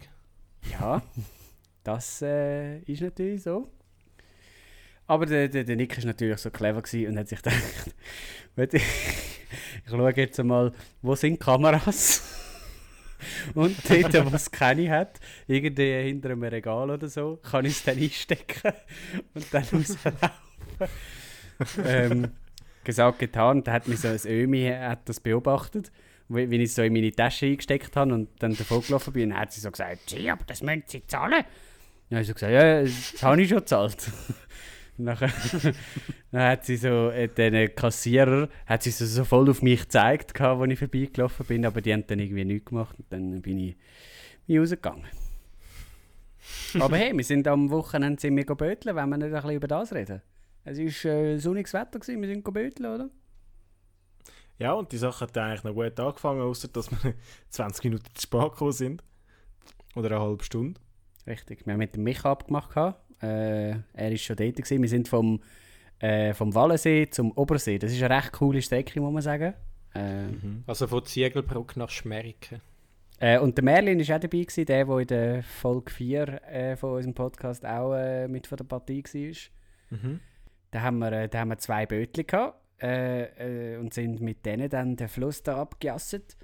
Ja, 0.71 1.01
das 1.83 2.21
äh, 2.21 2.79
ist 2.79 3.01
natürlich 3.01 3.43
so. 3.43 3.71
Aber 5.05 5.25
der, 5.25 5.49
der, 5.49 5.63
der 5.63 5.75
Nick 5.75 5.97
ist 5.97 6.05
natürlich 6.05 6.37
so 6.37 6.49
clever 6.49 6.81
gewesen 6.81 7.11
und 7.11 7.19
hat 7.19 7.27
sich 7.27 7.41
gedacht, 7.41 7.95
warte, 8.55 8.77
ich 8.77 8.83
schaue 9.89 10.13
jetzt 10.15 10.39
einmal, 10.39 10.71
wo 11.01 11.15
sind 11.15 11.39
Kameras? 11.39 12.23
und 13.53 13.77
dort, 13.89 14.31
wo 14.31 14.35
es 14.35 14.49
keine 14.49 14.89
hat, 14.89 15.19
irgendwie 15.47 16.03
hinter 16.03 16.29
einem 16.29 16.43
Regal 16.43 16.89
oder 16.89 17.09
so, 17.09 17.37
kann 17.37 17.65
ich 17.65 17.73
es 17.73 17.83
dann 17.83 17.97
einstecken 17.97 18.73
und 19.33 19.53
dann 19.53 19.63
rauslaufen. 19.63 20.31
ähm, 21.85 22.31
gesagt, 22.83 23.19
getan, 23.19 23.63
da 23.63 23.73
hat 23.73 23.87
mich 23.87 23.99
so 23.99 24.07
ein 24.07 24.19
Ömi 24.25 24.69
hat 24.69 25.07
das 25.09 25.19
beobachtet, 25.19 25.91
wie, 26.29 26.49
wie 26.49 26.57
ich 26.57 26.63
es 26.69 26.75
so 26.75 26.83
in 26.83 26.93
meine 26.93 27.11
Tasche 27.11 27.45
eingesteckt 27.47 27.95
habe 27.95 28.13
und 28.13 28.29
dann 28.39 28.55
davon 28.55 28.81
gelaufen 28.81 29.13
bin, 29.13 29.29
dann 29.29 29.39
hat 29.39 29.51
sie 29.51 29.61
so 29.61 29.71
gesagt, 29.71 30.09
«Sie, 30.09 30.29
aber 30.29 30.43
das 30.45 30.61
müssen 30.61 30.83
Sie 30.87 31.05
zahlen.» 31.05 31.43
Dann 32.09 32.17
habe 32.17 32.21
ich 32.21 32.27
so 32.27 32.33
gesagt, 32.33 32.53
«Ja, 32.53 32.81
das 32.81 33.23
habe 33.23 33.41
ich 33.41 33.49
schon 33.49 33.59
gezahlt.» 33.59 34.11
Dann 34.97 35.17
hat 36.33 36.65
sie 36.65 36.77
so, 36.77 37.09
äh, 37.09 37.27
den 37.27 37.73
Kassierer, 37.75 38.47
hat 38.67 38.83
sie 38.83 38.91
so, 38.91 39.05
so 39.05 39.25
voll 39.25 39.49
auf 39.49 39.61
mich 39.61 39.81
gezeigt, 39.81 40.39
als 40.39 40.71
ich 40.71 40.79
vorbeigelaufen 40.79 41.45
bin, 41.47 41.65
aber 41.65 41.81
die 41.81 41.93
haben 41.93 42.05
dann 42.05 42.19
irgendwie 42.19 42.45
nichts 42.45 42.69
gemacht 42.69 42.95
und 42.99 43.05
dann 43.09 43.41
bin 43.41 43.57
ich, 43.59 43.75
bin 44.45 44.55
ich 44.55 44.59
rausgegangen. 44.59 45.05
aber 46.79 46.97
hey, 46.97 47.15
wir 47.15 47.23
sind 47.23 47.47
am 47.47 47.71
Wochenende 47.71 48.21
wir 48.21 48.45
böteln, 48.45 48.95
wenn 48.95 49.09
wir 49.09 49.17
nicht 49.17 49.27
ein 49.27 49.33
bisschen 49.33 49.51
über 49.51 49.67
das 49.67 49.93
reden. 49.93 50.21
Es 50.65 50.77
war 50.77 51.11
äh, 51.11 51.37
sonniges 51.39 51.73
Wetter, 51.73 51.99
gewesen, 51.99 52.21
wir 52.21 52.27
sind 52.29 52.43
böteln, 52.43 52.93
oder? 52.93 53.09
Ja, 54.59 54.73
und 54.73 54.91
die 54.91 54.97
Sache 54.97 55.25
hat 55.25 55.37
eigentlich 55.37 55.63
noch 55.63 55.73
gut 55.73 55.99
angefangen, 55.99 56.41
außer 56.41 56.67
dass 56.69 56.89
wir 56.91 57.13
20 57.49 57.83
Minuten 57.85 58.05
zu 58.13 58.21
spät 58.21 58.51
gekommen 58.51 58.71
sind. 58.71 59.03
Oder 59.95 60.11
eine 60.11 60.21
halbe 60.21 60.43
Stunde. 60.43 60.79
Richtig, 61.27 61.65
wir 61.65 61.73
haben 61.73 61.79
mit 61.79 61.95
dem 61.95 62.03
Micha 62.03 62.31
abgemacht. 62.31 62.75
Äh, 63.21 63.69
er 63.71 63.81
war 63.93 64.17
schon 64.17 64.35
dort. 64.35 64.55
Gewesen. 64.55 64.81
Wir 64.81 64.89
sind 64.89 65.07
vom, 65.07 65.41
äh, 65.99 66.33
vom 66.33 66.53
Wallensee 66.53 67.09
zum 67.09 67.31
Obersee. 67.31 67.77
Das 67.79 67.91
ist 67.91 68.01
eine 68.01 68.15
recht 68.15 68.31
coole 68.33 68.61
Strecke, 68.61 68.99
muss 69.01 69.13
man 69.13 69.21
sagen. 69.21 69.53
Äh, 69.93 70.25
Also 70.65 70.87
von 70.87 71.05
Ziegelbrück 71.05 71.77
nach 71.77 71.89
Schmeriken. 71.89 72.61
äh, 73.19 73.39
und 73.39 73.57
der 73.57 73.63
Merlin 73.63 73.99
war 73.99 74.15
auch 74.15 74.19
dabei, 74.19 74.39
gewesen, 74.41 74.65
der, 74.65 74.85
der 74.85 74.97
in 74.99 75.07
der 75.07 75.43
Folge 75.43 75.91
4 75.91 76.43
äh, 76.51 76.75
von 76.75 76.93
unserem 76.95 77.13
Podcast 77.13 77.65
auch 77.65 77.93
äh, 77.95 78.27
mit 78.27 78.47
von 78.47 78.57
der 78.57 78.65
Partie 78.65 79.03
war. 79.03 79.97
Mhm. 79.97 80.19
Da 80.73 80.81
haben 80.81 80.97
wir, 80.97 81.11
äh, 81.11 81.29
da 81.29 81.41
haben 81.41 81.49
wir 81.49 81.59
zwei 81.59 81.85
Bötchen 81.85 82.25
gehabt, 82.25 82.59
äh, 82.81 83.75
äh, 83.75 83.77
und 83.77 83.93
sind 83.93 84.21
mit 84.21 84.43
denen 84.43 84.69
dann 84.69 84.95
den 84.95 85.07
Fluss 85.07 85.43
da 85.43 85.61
abgejasset. 85.61 86.35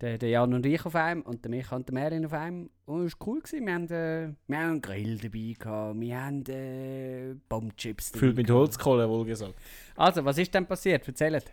Der, 0.00 0.18
der 0.18 0.28
Jan 0.30 0.52
und 0.52 0.66
ich 0.66 0.84
auf 0.84 0.96
einem 0.96 1.22
und 1.22 1.44
der 1.44 1.50
Micha 1.50 1.76
und 1.76 1.88
der 1.88 1.94
Merlin 1.94 2.26
auf 2.26 2.32
einem. 2.32 2.70
Und 2.86 3.06
es 3.06 3.20
war 3.20 3.28
cool. 3.28 3.40
Gewesen. 3.40 3.66
Wir, 3.66 3.74
haben, 3.74 3.84
äh, 3.84 4.34
wir 4.48 4.58
haben 4.58 4.70
einen 4.70 4.82
Grill 4.82 5.18
dabei 5.18 5.54
gehabt, 5.56 6.00
wir 6.00 6.20
haben 6.20 6.44
äh, 6.46 7.34
Bombchips 7.48 8.10
dabei 8.10 8.20
Gefüllt 8.20 8.36
mit. 8.36 8.50
Holzkohle, 8.50 9.08
wohl 9.08 9.24
gesagt. 9.24 9.54
Also, 9.94 10.24
was 10.24 10.38
ist 10.38 10.52
denn 10.52 10.66
passiert? 10.66 11.06
Erzählt. 11.06 11.52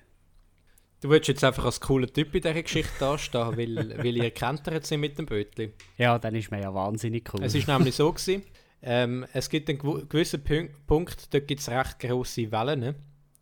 Du 1.01 1.09
willst 1.09 1.27
jetzt 1.27 1.43
einfach 1.43 1.65
als 1.65 1.79
cooler 1.79 2.07
Typ 2.07 2.33
in 2.33 2.41
dieser 2.41 2.63
Geschichte 2.63 2.91
dastehen, 2.99 3.55
weil, 3.55 3.97
weil 3.99 4.17
ihr 4.17 4.31
gekentert 4.31 4.87
sind 4.87 5.01
mit 5.01 5.15
dem 5.19 5.27
Bötli. 5.27 5.73
Ja, 5.97 6.17
dann 6.17 6.33
ist 6.33 6.49
mir 6.49 6.61
ja 6.61 6.73
wahnsinnig 6.73 7.31
cool. 7.33 7.43
Es 7.43 7.53
ist 7.53 7.67
nämlich 7.67 7.93
so 7.93 8.11
gewesen, 8.11 8.41
ähm, 8.85 9.25
es 9.33 9.49
gibt 9.49 9.67
einen 9.69 9.79
gew- 9.79 10.05
gewissen 10.05 10.41
Punkt, 10.87 11.33
dort 11.33 11.47
gibt 11.47 11.59
es 11.59 11.69
recht 11.69 11.99
grosse 11.99 12.51
Wellen. 12.51 12.79
Ne? 12.79 12.95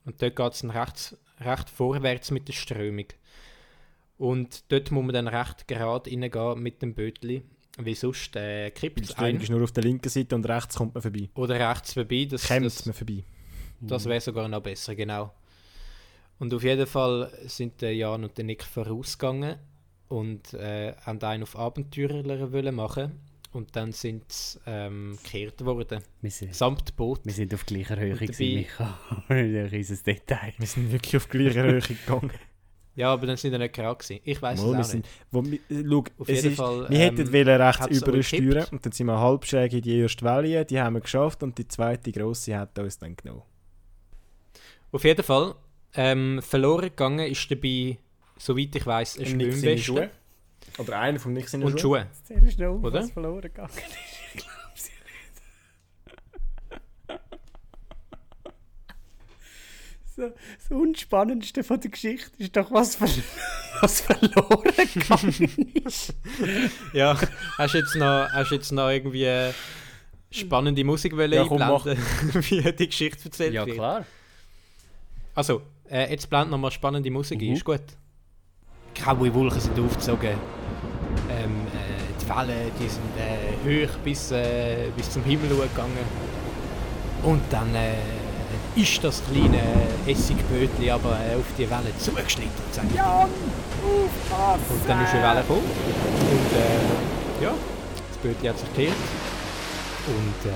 Und 0.06 0.22
dort 0.22 0.36
geht 0.36 0.54
es 0.54 0.64
recht, 0.64 1.18
recht 1.42 1.70
vorwärts 1.70 2.32
mit 2.32 2.48
der 2.48 2.54
Strömung. 2.54 3.06
Und 4.18 4.72
dort 4.72 4.92
muss 4.92 5.04
man 5.06 5.14
dann 5.14 5.28
recht 5.28 5.68
gerade 5.68 6.10
reingehen 6.10 6.62
mit 6.62 6.82
dem 6.82 6.94
Bötli, 6.94 7.44
weil 7.78 7.96
sonst 7.96 8.36
äh, 8.36 8.72
kippt 8.72 9.00
Die 9.00 9.04
es 9.04 9.12
Strömung 9.12 9.36
ein. 9.36 9.42
ist 9.42 9.50
nur 9.50 9.64
auf 9.64 9.72
der 9.72 9.84
linken 9.84 10.10
Seite 10.10 10.36
und 10.36 10.48
rechts 10.48 10.76
kommt 10.78 10.94
man 10.94 11.02
vorbei. 11.02 11.30
Oder 11.36 11.70
rechts 11.70 11.94
vorbei. 11.94 12.28
Das, 12.30 12.48
Kämmt 12.48 12.66
das, 12.66 12.86
man 12.86 12.94
vorbei. 12.94 13.24
das 13.82 14.06
wäre 14.06 14.22
sogar 14.22 14.48
noch 14.48 14.62
besser, 14.62 14.96
genau. 14.96 15.34
Und 16.40 16.54
auf 16.54 16.64
jeden 16.64 16.88
Fall 16.88 17.32
sind 17.46 17.82
der 17.82 17.96
Jan 17.96 18.24
und 18.24 18.38
der 18.38 18.46
Nick 18.46 18.64
vorausgegangen 18.64 19.58
und 20.10 20.54
äh, 20.54 20.94
haben 21.02 21.22
einen 21.22 21.44
auf 21.44 21.58
Abenteurer 21.58 22.52
wollen 22.52 22.76
machen. 22.76 23.20
Und 23.54 23.76
dann 23.76 23.92
sind 23.92 24.32
sie 24.32 24.60
ähm, 24.66 25.18
gekehrt 25.24 25.64
worden. 25.64 26.02
wir, 26.22 26.32
sind, 26.32 26.56
Samt 26.56 26.96
Boot. 26.96 27.22
wir 27.24 27.34
sind 27.34 27.54
auf 27.54 27.66
gleicher 27.66 27.98
Höhe, 27.98 28.16
gewesen, 28.16 28.56
Micha. 28.56 29.00
ein 29.30 29.56
riesiges 29.68 30.02
Detail. 30.04 30.54
Wir 30.58 30.68
sind 30.68 30.92
wirklich 30.92 31.18
auf 31.18 31.30
gleicher 31.30 31.64
Höhe 31.64 31.80
gegangen. 31.82 32.32
Ja, 32.96 33.12
aber 33.14 33.28
dann 33.28 33.38
sind 33.38 33.52
wir 33.52 33.60
nicht 33.60 33.74
gerade 33.74 33.96
gewesen. 33.96 34.22
Ich 34.24 34.42
weiß 34.42 34.60
es 34.60 34.66
auch 34.66 34.74
wir 34.74 34.84
sind, 34.84 35.06
nicht. 35.06 35.26
wo, 35.32 35.44
wir, 35.44 35.60
äh, 35.70 35.84
schau, 35.88 36.04
Auf 36.18 36.30
es 36.30 36.36
jeden 36.36 36.50
ist, 36.50 36.58
Fall. 36.58 36.90
wir 36.90 37.00
hätten 37.00 37.22
ähm, 37.22 37.34
wollen 37.34 37.62
rechts 37.62 37.88
übersteuern 37.88 38.68
und 38.72 38.86
dann 38.86 38.92
sind 38.92 39.08
wir 39.08 39.20
halb 39.20 39.46
schräg 39.46 39.74
in 39.74 39.82
die 39.82 40.00
erste 40.00 40.26
Welle, 40.26 40.66
die 40.66 40.80
haben 40.80 40.94
wir 40.94 41.02
geschafft 41.02 41.42
und 41.44 41.58
die 41.58 41.68
zweite 41.68 42.12
grosse 42.12 42.58
hat 42.58 42.78
uns 42.78 42.98
dann 43.00 43.16
genommen. 43.16 43.44
Auf 44.92 45.04
jeden 45.04 45.24
Fall. 45.24 45.56
Ähm, 45.96 46.42
verloren 46.42 46.90
gegangen 46.90 47.28
ist 47.28 47.50
dabei, 47.50 47.98
soweit 48.38 48.76
ich 48.76 48.86
weiß, 48.86 49.20
ein 49.20 49.26
Schwimmweste 49.26 50.10
Oder 50.80 51.00
einer 51.00 51.20
von 51.20 51.34
Nick 51.34 51.50
seine 51.50 51.66
und 51.66 51.80
Schuhe. 51.80 52.02
Schuhe. 52.02 52.08
Zähl 52.42 52.52
schnell, 52.52 52.68
auf, 52.70 52.84
Oder? 52.84 53.02
was 53.02 53.12
verloren 53.12 53.42
gegangen 53.42 53.70
ist. 53.70 53.80
Ich 54.34 54.42
glaub's 54.44 54.88
ja 54.88 54.94
nicht. 55.06 55.42
So, 60.16 60.30
das 60.30 60.70
Unspannendste 60.72 61.64
von 61.64 61.80
der 61.80 61.90
Geschichte 61.92 62.32
ist 62.38 62.56
doch, 62.56 62.72
was, 62.72 62.96
ver 62.96 63.08
was 63.82 64.02
verloren 64.02 64.74
gegangen 64.94 65.72
ist. 65.86 66.14
Ja, 66.94 67.18
hast 67.58 67.74
du 67.74 67.78
jetzt 67.80 67.96
noch, 67.96 68.28
hast 68.32 68.52
du 68.52 68.56
jetzt 68.56 68.72
noch 68.72 68.90
irgendwie 68.90 69.24
äh, 69.26 69.54
spannende 70.32 70.84
Musik 70.84 71.16
wollen 71.18 71.34
Ja, 71.34 71.46
komm, 71.46 71.62
einblenden, 71.62 72.04
wie 72.50 72.62
die 72.74 72.88
Geschichte 72.88 73.26
erzählt 73.26 73.54
Ja, 73.54 73.66
wird? 73.66 73.76
klar. 73.78 74.06
Also, 75.36 75.64
äh, 75.90 76.12
jetzt 76.12 76.30
blend 76.30 76.52
nochmal 76.52 76.70
spannende 76.72 77.10
Musik 77.10 77.42
ein, 77.42 77.48
Mhm. 77.48 77.54
ist 77.56 77.66
gut. 77.66 77.82
Graue 78.94 79.34
Wolken 79.34 79.60
sind 79.60 79.80
aufgezogen. 79.80 80.38
Ähm, 81.30 81.68
äh, 81.68 82.22
die 82.22 82.30
Wellen 82.30 82.72
die 82.80 82.88
sind 82.88 83.14
äh, 83.18 83.88
hoch 83.88 83.98
bis, 84.04 84.32
äh, 84.32 84.90
bis 84.96 85.12
zum 85.12 85.24
Himmel 85.24 85.50
gegangen. 85.50 86.06
Und 87.24 87.42
dann 87.50 87.74
äh, 87.76 87.94
ist 88.76 89.04
das 89.04 89.22
kleine 89.32 89.62
Essigbötli 90.06 90.90
aber 90.92 91.12
äh, 91.12 91.36
auf 91.38 91.46
die 91.58 91.70
Welle 91.70 91.96
zugeschnitten 91.98 92.52
und 92.66 92.74
sagt 92.74 92.94
Jan, 92.96 93.06
aufpassen! 93.30 94.64
Und 94.70 94.90
dann 94.90 95.04
ist 95.04 95.14
eine 95.14 95.24
Welle 95.24 95.42
gekommen. 95.42 95.62
Und 96.32 96.58
äh, 96.58 97.44
ja, 97.44 97.54
das 98.10 98.18
Bötli 98.18 98.48
hat 98.50 98.58
sich 98.58 98.70
gekehrt. 98.70 98.96
Und 100.08 100.50
äh, 100.50 100.54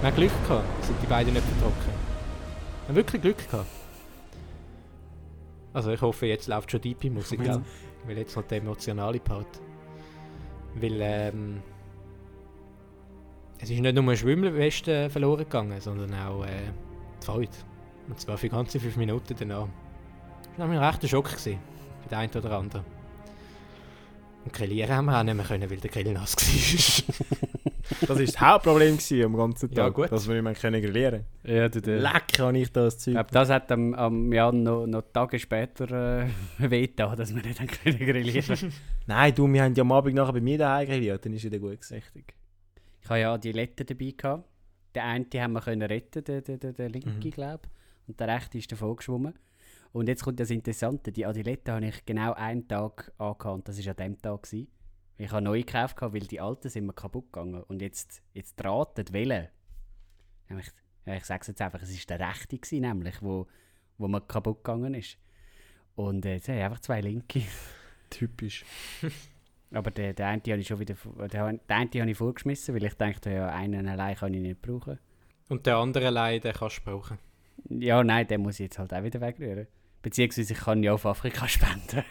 wir 0.00 0.08
haben 0.08 0.16
Glück 0.16 0.32
gehabt, 0.48 0.84
sind 0.84 0.96
die 1.00 1.06
beiden 1.06 1.32
nicht 1.32 1.44
vertrocknet. 1.46 1.86
Wir 1.86 2.88
haben 2.88 2.96
wirklich 2.96 3.22
Glück 3.22 3.50
gehabt. 3.50 3.66
Also 5.74 5.90
ich 5.92 6.00
hoffe, 6.00 6.26
jetzt 6.26 6.48
läuft 6.48 6.70
schon 6.70 6.80
die 6.80 6.96
Musik, 7.10 7.40
Ja. 7.40 7.52
gell? 7.54 7.62
Weil 8.06 8.18
jetzt 8.18 8.36
noch 8.36 8.44
der 8.44 8.58
emotionale 8.58 9.20
Part. 9.20 9.60
Weil 10.74 10.98
ähm, 11.00 11.62
es 13.58 13.70
ist 13.70 13.78
nicht 13.78 13.94
nur 13.94 14.04
eine 14.04 14.16
Schwimmweste 14.16 15.08
verloren 15.08 15.44
gegangen, 15.44 15.80
sondern 15.80 16.12
auch 16.14 16.44
äh, 16.44 16.48
die 17.20 17.26
Freude. 17.26 17.50
Und 18.08 18.18
zwar 18.18 18.36
für 18.36 18.48
ganze 18.48 18.80
fünf 18.80 18.96
Minuten 18.96 19.36
danach. 19.38 19.68
Das 20.42 20.58
war 20.58 20.66
nämlich 20.66 20.80
ein 20.80 20.88
rechter 20.88 21.08
Schock 21.08 21.30
gewesen, 21.30 21.58
für 22.02 22.08
den 22.08 22.18
einen 22.18 22.32
oder 22.32 22.58
anderen. 22.58 22.84
Und 24.44 24.52
grillieren 24.52 24.96
haben 24.96 25.04
wir 25.04 25.18
auch 25.18 25.22
nicht 25.22 25.36
mehr 25.36 25.44
können, 25.46 25.70
weil 25.70 25.78
der 25.78 25.90
Grill 25.90 26.12
nass 26.12 26.34
war. 27.54 27.58
Das 28.00 28.08
war 28.10 28.16
das 28.16 28.40
Hauptproblem 28.40 28.98
am 29.24 29.36
ganzen 29.36 29.68
Tag. 29.70 29.76
Ja, 29.78 29.88
gut. 29.90 30.10
Dass 30.12 30.26
wir 30.26 30.34
nicht 30.34 30.44
mehr 30.44 30.54
können 30.54 30.80
grillieren 30.82 31.24
Ja, 31.44 31.68
du, 31.68 31.80
der, 31.80 32.00
Leck 32.00 32.28
kann 32.34 32.54
ich 32.54 32.72
das 32.72 32.94
ich 32.94 33.00
Zeug. 33.00 33.14
glaube, 33.14 33.30
das 33.32 33.48
hat 33.50 33.70
am, 33.72 33.94
am 33.94 34.32
Jan 34.32 34.62
noch, 34.62 34.86
noch 34.86 35.02
Tage 35.12 35.38
später 35.38 36.22
äh, 36.22 36.26
wehgetan, 36.70 37.16
dass 37.16 37.34
wir 37.34 37.42
nicht 37.42 37.60
haben 37.60 37.68
können 37.68 37.98
grillieren 37.98 38.72
Nein, 39.06 39.34
du, 39.34 39.46
wir 39.52 39.62
haben 39.62 39.74
ja 39.74 39.82
am 39.82 39.92
Abend 39.92 40.14
nachher 40.14 40.32
bei 40.32 40.40
mir 40.40 40.58
daheim 40.58 40.86
grilliert, 40.86 41.24
dann 41.24 41.32
ist 41.32 41.44
wieder 41.44 41.58
gut 41.58 41.72
gewesen. 41.80 41.94
Richtig. 41.94 42.34
Ich 43.02 43.08
hatte 43.10 43.20
ja 43.20 43.38
die 43.38 43.52
Letten 43.52 43.86
dabei. 43.86 44.14
Gehabt. 44.16 44.48
Den 44.94 45.02
einen 45.02 45.26
haben 45.34 45.52
wir 45.54 45.60
können 45.60 45.82
retten, 45.82 46.22
den, 46.22 46.44
den, 46.44 46.60
den, 46.60 46.74
den 46.74 46.90
linken, 46.92 47.16
Mhm. 47.16 47.30
glaube 47.30 47.62
Und 48.06 48.20
der 48.20 48.28
rechte 48.28 48.58
ist 48.58 48.70
davon 48.70 48.96
geschwommen. 48.96 49.34
Und 49.92 50.08
jetzt 50.08 50.22
kommt 50.22 50.38
das 50.40 50.50
Interessante. 50.50 51.12
Die 51.12 51.26
Adilette 51.26 51.72
habe 51.72 51.86
ich 51.86 52.04
genau 52.06 52.32
einen 52.34 52.66
Tag 52.68 53.12
angehabt 53.18 53.68
das 53.68 53.78
war 53.84 53.90
an 53.90 53.96
dem 53.96 54.22
Tag. 54.22 54.42
Gewesen. 54.42 54.68
Ich 55.22 55.30
habe 55.30 55.42
neu 55.42 55.60
gekauft, 55.60 55.96
gehabt, 55.96 56.14
weil 56.14 56.26
die 56.26 56.40
alten 56.40 56.68
sind 56.68 56.84
mir 56.84 56.94
kaputt 56.94 57.32
gegangen. 57.32 57.62
Und 57.62 57.80
jetzt, 57.80 58.22
jetzt 58.34 58.62
ratet. 58.64 59.14
Ja, 59.14 59.22
Ich, 60.48 60.72
ja, 61.06 61.14
ich 61.14 61.24
sage 61.24 61.42
es 61.42 61.46
jetzt 61.46 61.62
einfach, 61.62 61.80
es 61.80 61.90
war 61.90 62.18
der 62.18 62.28
rechte, 62.28 62.58
gewesen, 62.58 62.80
nämlich, 62.80 63.22
wo, 63.22 63.46
wo 63.98 64.08
mir 64.08 64.20
kaputt 64.20 64.64
gegangen 64.64 64.94
ist. 64.94 65.16
Und 65.94 66.26
äh, 66.26 66.34
jetzt 66.34 66.48
habe 66.48 66.58
ich 66.58 66.64
einfach 66.64 66.80
zwei 66.80 67.00
linke. 67.00 67.42
Typisch. 68.10 68.64
Aber 69.72 69.92
den, 69.92 70.12
den 70.12 70.26
einen 70.26 70.42
habe 70.42 70.58
ich 70.58 70.66
schon 70.66 70.80
wieder 70.80 70.94
den, 70.94 71.28
den 71.28 71.60
einen 71.68 72.00
habe 72.00 72.10
ich 72.10 72.18
vorgeschmissen, 72.18 72.74
weil 72.74 72.84
ich 72.84 72.94
dachte, 72.94 73.30
ja, 73.30 73.46
einen 73.46 73.86
allein 73.86 74.16
kann 74.16 74.34
ich 74.34 74.40
nicht 74.40 74.60
brauchen. 74.60 74.98
Und 75.48 75.66
der 75.66 75.76
andere 75.76 76.08
allein, 76.08 76.40
den 76.40 76.52
kannst 76.52 76.78
du 76.78 76.82
brauchen. 76.82 77.18
Ja, 77.68 78.02
nein, 78.02 78.26
den 78.26 78.42
muss 78.42 78.54
ich 78.54 78.64
jetzt 78.64 78.80
halt 78.80 78.92
auch 78.92 79.04
wieder 79.04 79.20
wegrühren. 79.20 79.68
Beziehungsweise 80.02 80.52
ich 80.52 80.58
kann 80.58 80.82
ja 80.82 80.94
auf 80.94 81.06
Afrika 81.06 81.46
spenden. 81.48 82.02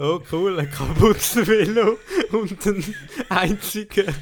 Oh 0.00 0.20
cool, 0.30 0.60
ein 0.60 0.70
kaputtes 0.70 1.44
Velo 1.44 1.98
und 2.30 2.66
ein 2.66 2.84
einziger. 3.28 4.04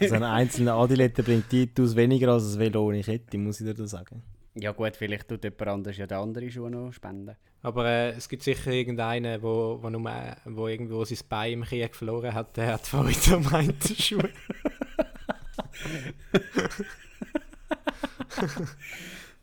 So 0.00 0.14
ein 0.14 0.24
einzelner 0.24 0.74
Adilette 0.74 1.22
bringt 1.22 1.48
Titus 1.48 1.96
weniger 1.96 2.32
als 2.32 2.54
ein 2.54 2.58
Velo 2.58 2.86
ohne 2.86 3.02
Kette, 3.02 3.38
muss 3.38 3.60
ich 3.60 3.66
dir 3.66 3.72
das 3.72 3.90
sagen. 3.90 4.22
Ja 4.54 4.72
gut, 4.72 4.96
vielleicht 4.96 5.28
tut 5.28 5.44
jemand 5.44 5.68
anders 5.68 5.96
ja 5.96 6.06
den 6.06 6.18
anderen 6.18 6.50
Schuh 6.50 6.68
noch 6.68 6.92
spenden. 6.92 7.36
Aber 7.62 7.86
äh, 7.86 8.10
es 8.10 8.28
gibt 8.28 8.42
sicher 8.42 8.72
irgendeinen, 8.72 9.40
wo, 9.42 9.78
wo, 9.80 9.88
nur, 9.88 10.10
wo 10.44 10.66
irgendwo 10.66 11.04
sein 11.04 11.18
Bein 11.28 11.52
im 11.52 11.62
Krieg 11.62 11.94
verloren 11.94 12.34
hat, 12.34 12.56
der 12.56 12.74
hat 12.74 12.86
Freude 12.86 13.36
am 13.36 13.46
einen 13.54 13.78
Schuh. 13.80 14.18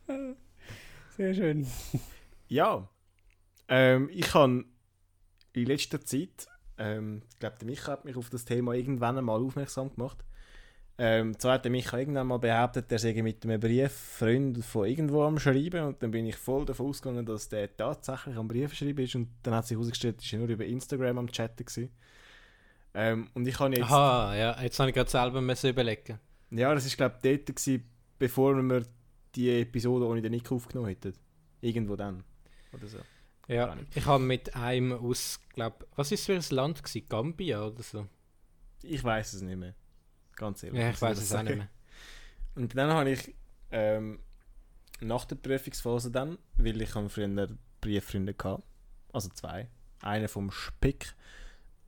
Sehr 1.17 1.33
schön. 1.33 1.67
Ja, 2.47 2.89
ähm, 3.67 4.09
ich 4.11 4.33
habe 4.33 4.65
in 5.53 5.65
letzter 5.65 6.03
Zeit, 6.03 6.47
ähm, 6.77 7.21
ich 7.31 7.39
glaube, 7.39 7.57
der 7.59 7.67
Micha 7.67 7.91
hat 7.91 8.05
mich 8.05 8.15
auf 8.15 8.29
das 8.29 8.45
Thema 8.45 8.73
irgendwann 8.73 9.17
einmal 9.17 9.41
aufmerksam 9.41 9.93
gemacht. 9.93 10.23
Ähm, 10.97 11.37
zwar 11.39 11.53
hat 11.53 11.65
der 11.65 11.71
Micha 11.71 11.97
irgendwann 11.97 12.27
mal 12.27 12.37
behauptet, 12.37 12.91
er 12.91 12.99
sei 12.99 13.19
mit 13.23 13.43
einem 13.43 13.59
Brieffreund 13.59 14.63
von 14.63 14.85
irgendwo 14.85 15.23
am 15.23 15.39
Schreiben 15.39 15.85
und 15.85 16.03
dann 16.03 16.11
bin 16.11 16.27
ich 16.27 16.35
voll 16.35 16.65
davon 16.65 16.87
ausgegangen, 16.87 17.25
dass 17.25 17.49
der 17.49 17.75
tatsächlich 17.75 18.35
am 18.35 18.47
Brief 18.47 18.75
schreiben 18.75 19.03
ist 19.03 19.15
und 19.15 19.29
dann 19.41 19.55
hat 19.55 19.65
sich 19.65 19.75
herausgestellt, 19.75 20.19
dass 20.19 20.31
er 20.31 20.39
nur 20.39 20.49
über 20.49 20.65
Instagram 20.65 21.17
am 21.17 21.31
Chatten 21.31 21.65
war. 21.65 21.89
Ähm, 22.95 23.29
und 23.33 23.47
ich 23.47 23.59
habe 23.59 23.75
jetzt... 23.75 23.85
Aha, 23.85 24.35
ja, 24.35 24.61
jetzt 24.61 24.79
habe 24.79 24.89
ich 24.89 24.95
gerade 24.95 25.09
selber 25.09 25.41
müssen 25.41 25.71
überlegen. 25.71 26.19
Ja, 26.51 26.73
das 26.75 26.85
war 26.85 27.09
glaube 27.09 27.15
ich 27.23 27.43
dort, 27.43 27.55
gewesen, 27.55 27.89
bevor 28.23 28.55
wir 28.55 28.85
die 29.35 29.49
Episode 29.49 30.05
ohne 30.05 30.21
den 30.21 30.31
Nick 30.31 30.49
aufgenommen 30.49 30.87
hätten. 30.87 31.13
Irgendwo 31.59 31.97
dann. 31.97 32.23
Oder 32.71 32.87
so. 32.87 32.99
Ja, 33.49 33.75
ich 33.93 34.05
habe 34.05 34.23
mit 34.23 34.55
einem 34.55 34.93
aus, 34.93 35.41
glaube 35.49 35.85
was 35.97 36.09
ist 36.13 36.25
für 36.25 36.33
ein 36.33 36.43
Land 36.51 36.81
gewesen? 36.81 37.05
Gambia 37.09 37.65
oder 37.65 37.83
so? 37.83 38.07
Ich 38.81 39.03
weiß 39.03 39.33
es 39.33 39.41
nicht 39.41 39.57
mehr. 39.57 39.75
Ganz 40.37 40.63
ehrlich. 40.63 40.79
Ja, 40.79 40.91
ich 40.91 41.01
weiß 41.01 41.17
es 41.17 41.35
auch 41.35 41.43
nicht 41.43 41.57
mehr. 41.57 41.67
Und 42.55 42.77
dann 42.77 42.91
habe 42.91 43.11
ich 43.11 43.35
ähm, 43.71 44.19
nach 45.01 45.25
der 45.25 45.35
Prüfungsphase 45.35 46.09
dann, 46.09 46.37
weil 46.55 46.81
ich 46.81 46.95
habe 46.95 47.09
früher 47.09 47.49
Brieffreunde 47.81 48.35
hatte, 48.41 48.63
also 49.11 49.27
zwei, 49.31 49.67
einer 50.01 50.29
vom 50.29 50.49
Spick 50.49 51.13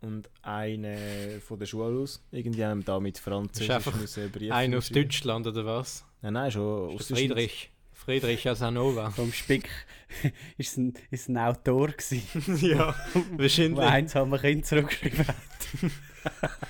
und 0.01 0.29
eine 0.41 1.39
von 1.39 1.59
der 1.59 1.65
Schule 1.65 2.01
aus, 2.01 2.21
irgendjemand 2.31 2.87
da 2.87 2.99
mit 2.99 3.17
Französisch 3.19 3.93
müssen 3.95 4.31
Brief 4.31 4.51
Einer 4.51 4.79
aus. 4.79 4.89
Deutschland 4.89 5.47
oder 5.47 5.65
was? 5.65 6.03
Nein, 6.25 6.33
nein, 6.33 6.51
schon 6.51 6.89
Ist 6.89 7.01
aus 7.01 7.07
der 7.09 7.17
Friedrich. 7.17 7.69
Friedrich 7.93 8.49
Asanova. 8.49 9.11
Vom 9.15 9.31
Spick 9.31 9.69
ist 10.57 10.71
es 10.71 10.77
ein, 10.77 10.93
ist 11.11 11.29
ein 11.29 11.37
Autor 11.37 11.89
gewesen, 11.89 12.23
ja, 12.67 12.95
der 13.13 13.37
wahrscheinlich. 13.37 13.79
eins 13.79 14.15
haben 14.15 14.31
wir 14.31 14.39
Kind 14.39 14.65
zurückgeschrieben 14.65 15.27
hat. 15.27 15.37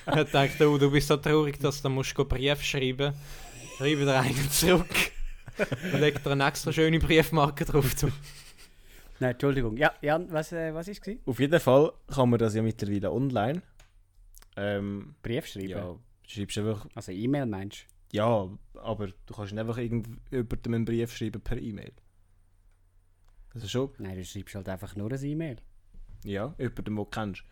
Er 0.08 0.26
denkt, 0.26 0.60
oh, 0.60 0.78
du 0.78 0.92
bist 0.92 1.08
so 1.08 1.16
traurig, 1.16 1.58
dass 1.62 1.82
du 1.82 1.88
musst 1.88 2.14
Brief 2.16 2.62
schreiben 2.64 3.14
Schreibe 3.78 4.04
dir 4.04 4.20
einen 4.20 4.52
zurück. 4.52 4.94
Und 5.94 6.02
leg 6.02 6.22
dir 6.22 6.32
eine 6.32 6.48
extra 6.48 6.74
schöne 6.74 7.00
Briefmarke 7.00 7.64
drauf. 7.64 7.96
Zu. 7.96 8.08
Nein, 9.22 9.32
Entschuldigung. 9.32 9.78
Ja, 9.78 9.94
Jan, 10.02 10.30
was, 10.34 10.52
äh, 10.52 10.74
was 10.74 10.90
ist 10.90 11.02
es? 11.02 11.20
Auf 11.26 11.40
jeden 11.40 11.62
Fall 11.62 11.94
kann 12.14 12.30
man 12.30 12.40
das 12.40 12.56
ja 12.56 12.62
mittlerweile 12.62 13.10
online. 13.10 13.62
Ähm, 14.58 15.16
Brief 15.24 15.48
schreiben? 15.48 15.70
ja, 15.70 15.82
du 15.86 16.00
schreibst 16.28 16.58
einfach, 16.58 16.86
Also 16.94 17.14
E-Mail 17.14 17.46
meinst 17.46 17.86
ja, 18.16 18.50
aber 18.76 19.08
du 19.08 19.34
kannst 19.36 19.52
nicht 19.54 19.60
einfach 19.62 19.78
irgendjemandem 19.78 20.74
einen 20.74 20.86
Brief 20.86 21.16
schreiben 21.16 21.42
per 21.42 21.58
E-Mail. 21.58 21.94
Also 23.54 23.68
schon? 23.68 23.90
Nein, 24.00 24.16
du 24.18 24.24
schreibst 24.26 24.56
halt 24.56 24.68
einfach 24.70 24.96
nur 24.96 25.12
ein 25.12 25.24
E-Mail. 25.24 25.58
Ja, 26.24 26.54
jemanden, 26.58 26.84
den 26.86 26.96
du 26.96 27.06
kennst. 27.06 27.44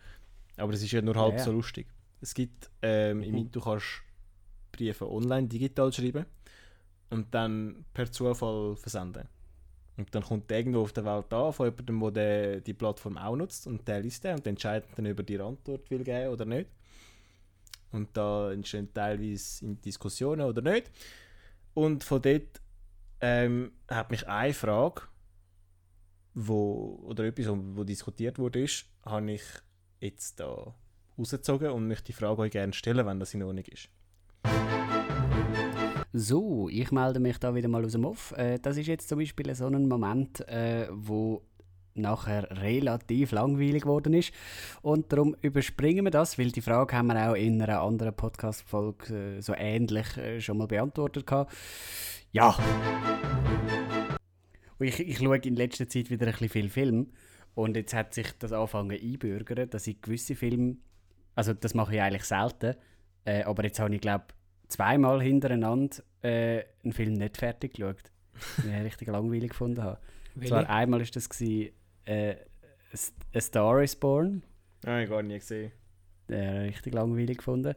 Aber 0.58 0.72
das 0.72 0.82
ist 0.84 0.92
ja 0.92 1.02
nur 1.02 1.16
halb 1.16 1.34
Ja, 1.34 1.40
ja. 1.40 1.44
so 1.46 1.52
lustig. 1.52 1.88
Es 2.22 2.34
gibt, 2.34 2.70
ähm, 2.82 3.22
im 3.24 3.36
Mhm. 3.36 3.52
du 3.52 3.60
kannst 3.62 4.02
Briefe 4.72 5.10
online, 5.10 5.48
digital 5.48 5.92
schreiben 5.94 6.26
und 7.10 7.34
dann 7.34 7.86
per 7.94 8.12
Zufall 8.12 8.76
versenden. 8.76 9.28
Und 9.98 10.14
dann 10.16 10.24
kommt 10.24 10.50
der 10.50 10.58
irgendwo 10.60 10.82
auf 10.82 10.94
der 10.94 11.06
Welt 11.06 11.32
an 11.34 11.54
von 11.54 11.68
jemandem, 11.68 12.14
der 12.14 12.62
die 12.62 12.74
Plattform 12.74 13.18
auch 13.18 13.36
nutzt 13.36 13.68
und 13.68 13.88
der 13.88 14.02
liest 14.02 14.24
den 14.24 14.36
und 14.38 14.48
entscheidet 14.48 14.90
dann, 14.96 15.06
ob 15.12 15.20
er 15.20 15.24
dir 15.24 15.42
Antwort 15.42 15.90
will 15.92 16.04
geben 16.04 16.30
oder 16.34 16.46
nicht. 16.46 16.70
Und 17.94 18.18
da 18.18 18.52
entstehen 18.52 18.94
teilweise 18.94 19.76
Diskussionen 19.76 20.42
oder 20.42 20.62
nicht. 20.62 20.92
Und 21.74 22.04
von 22.04 22.22
dort 22.22 22.62
ähm, 23.22 23.72
hat 23.88 24.12
mich 24.12 24.28
eine 24.28 24.54
Frage, 24.54 25.04
wo, 26.34 27.00
oder 27.06 27.26
etwas, 27.26 27.48
wo 27.50 27.84
diskutiert 27.84 28.40
wurde, 28.40 28.64
ist, 28.64 28.86
habe 29.06 29.32
ich 29.32 29.44
jetzt 30.00 30.40
da 30.40 30.76
rausgezogen 31.18 31.70
und 31.70 31.88
möchte 31.88 32.06
die 32.06 32.14
Frage 32.14 32.42
euch 32.42 32.52
gerne 32.52 32.74
stellen, 32.74 33.06
wenn 33.06 33.20
das 33.20 33.34
in 33.34 33.44
Ordnung 33.44 33.66
ist. 33.66 33.90
So, 36.12 36.70
ich 36.70 36.92
melde 36.92 37.20
mich 37.20 37.40
da 37.40 37.56
wieder 37.56 37.68
mal 37.68 37.86
aus 37.86 37.94
dem 37.94 38.06
Off. 38.06 38.34
Äh, 38.38 38.60
das 38.60 38.78
ist 38.78 38.88
jetzt 38.88 39.10
zum 39.10 39.20
Beispiel 39.20 39.54
so 39.56 39.68
ein 39.68 39.88
Moment, 39.88 40.48
äh, 40.48 40.88
wo 40.92 41.44
nachher 41.96 42.50
relativ 42.62 43.32
langweilig 43.32 43.84
geworden 43.84 44.14
ist. 44.14 44.34
Und 44.82 45.12
darum 45.12 45.36
überspringen 45.42 46.06
wir 46.06 46.12
das, 46.12 46.38
weil 46.38 46.52
die 46.52 46.62
Frage 46.62 46.96
haben 46.96 47.08
wir 47.08 47.30
auch 47.30 47.36
in 47.36 47.62
einer 47.62 47.82
anderen 47.82 48.16
Podcast-Folge 48.16 49.38
äh, 49.38 49.42
so 49.42 49.54
ähnlich 49.56 50.18
äh, 50.18 50.42
schon 50.42 50.58
mal 50.58 50.68
beantwortet. 50.68 51.28
Gehabt. 51.28 51.54
Ja. 52.32 52.58
Und 54.80 54.88
ich, 54.88 55.00
ich 55.00 55.18
schaue 55.18 55.38
in 55.38 55.56
letzter 55.56 55.88
Zeit 55.88 56.10
wieder 56.10 56.26
ein 56.26 56.32
bisschen 56.32 56.50
viel 56.50 56.70
Film. 56.70 57.08
Und 57.56 57.78
jetzt 57.78 57.94
hat 57.94 58.14
sich 58.14 58.32
das 58.40 58.52
angefangen 58.52 59.00
einbürgern, 59.00 59.70
dass 59.70 59.88
ich 59.88 60.02
gewisse 60.02 60.36
Filme, 60.36 60.78
also 61.36 61.54
das 61.54 61.74
mache 61.74 61.96
ich 61.96 62.02
eigentlich 62.02 62.24
selten, 62.24 62.76
äh, 63.26 63.44
aber 63.44 63.64
jetzt 63.64 63.80
habe 63.80 63.94
ich 63.94 64.02
glaube 64.02 64.26
zweimal 64.68 65.22
hintereinander 65.22 65.98
äh, 66.24 66.64
einen 66.84 66.94
Film 66.94 67.14
nicht 67.14 67.38
fertig 67.38 67.76
geschaut, 67.76 68.12
den 68.64 68.74
ich 68.74 68.84
richtig 68.86 69.08
langweilig 69.08 69.52
gefunden 69.52 69.84
habe. 69.84 70.00
Und 70.36 70.48
Zwar 70.48 70.68
einmal 70.70 71.02
war 71.02 71.08
das 71.08 71.30
gewesen, 71.30 71.74
äh, 72.06 72.36
A 73.36 73.40
Star 73.42 73.82
is 73.82 73.96
Born, 73.96 74.44
Ah, 74.86 75.00
ich 75.00 75.10
gar 75.10 75.24
nie 75.24 75.40
gesehen. 75.40 75.72
den 76.30 76.48
habe 76.48 76.66
ich 76.68 76.74
richtig 76.76 76.94
langweilig 76.94 77.38
gefunden. 77.38 77.74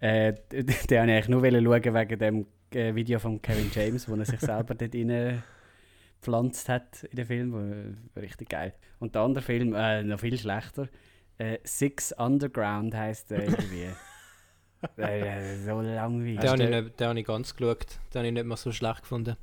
Äh, 0.00 0.34
den 0.52 0.68
wollte 0.68 0.94
ich 0.94 0.98
eigentlich 1.00 1.28
nur 1.28 1.40
schauen 1.42 1.94
wegen 1.94 2.18
dem 2.18 2.46
äh, 2.74 2.94
Video 2.94 3.18
von 3.18 3.40
Kevin 3.42 3.70
James, 3.72 4.08
wo 4.08 4.14
er 4.16 4.24
sich 4.24 4.40
selber 4.40 4.74
dort 4.74 4.94
rein 4.94 5.42
gepflanzt 6.20 6.68
hat 6.68 7.04
in 7.04 7.16
den 7.16 7.26
Film. 7.26 7.52
Wo, 7.52 8.20
richtig 8.20 8.48
geil. 8.48 8.74
Und 8.98 9.14
der 9.14 9.22
andere 9.22 9.42
Film, 9.42 9.74
äh, 9.74 10.02
noch 10.02 10.20
viel 10.20 10.36
schlechter, 10.38 10.88
äh, 11.38 11.58
Six 11.64 12.12
Underground 12.12 12.94
heisst 12.94 13.30
der 13.30 13.44
irgendwie. 13.44 13.86
äh, 14.96 15.56
so 15.64 15.80
langweilig. 15.80 16.40
Den 16.40 16.50
habe 16.50 16.62
ich, 16.62 16.68
der- 16.70 16.82
nicht- 16.82 17.00
den 17.00 17.06
habe 17.08 17.20
ich 17.20 17.26
ganz 17.26 17.54
geschaut. 17.56 17.86
Den 18.12 18.18
habe 18.18 18.26
ich 18.28 18.34
nicht 18.34 18.46
mal 18.46 18.56
so 18.56 18.72
schlecht 18.72 19.02
gefunden. 19.02 19.36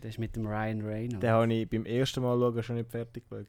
Das 0.00 0.10
ist 0.10 0.18
mit 0.18 0.36
dem 0.36 0.46
Ryan 0.46 0.82
Reynolds. 0.82 1.20
Den 1.20 1.30
habe 1.30 1.52
ich 1.52 1.68
beim 1.68 1.84
ersten 1.84 2.22
Mal 2.22 2.38
schauen 2.38 2.62
schon 2.62 2.76
nicht 2.76 2.90
fertig 2.90 3.24
geschaut. 3.28 3.46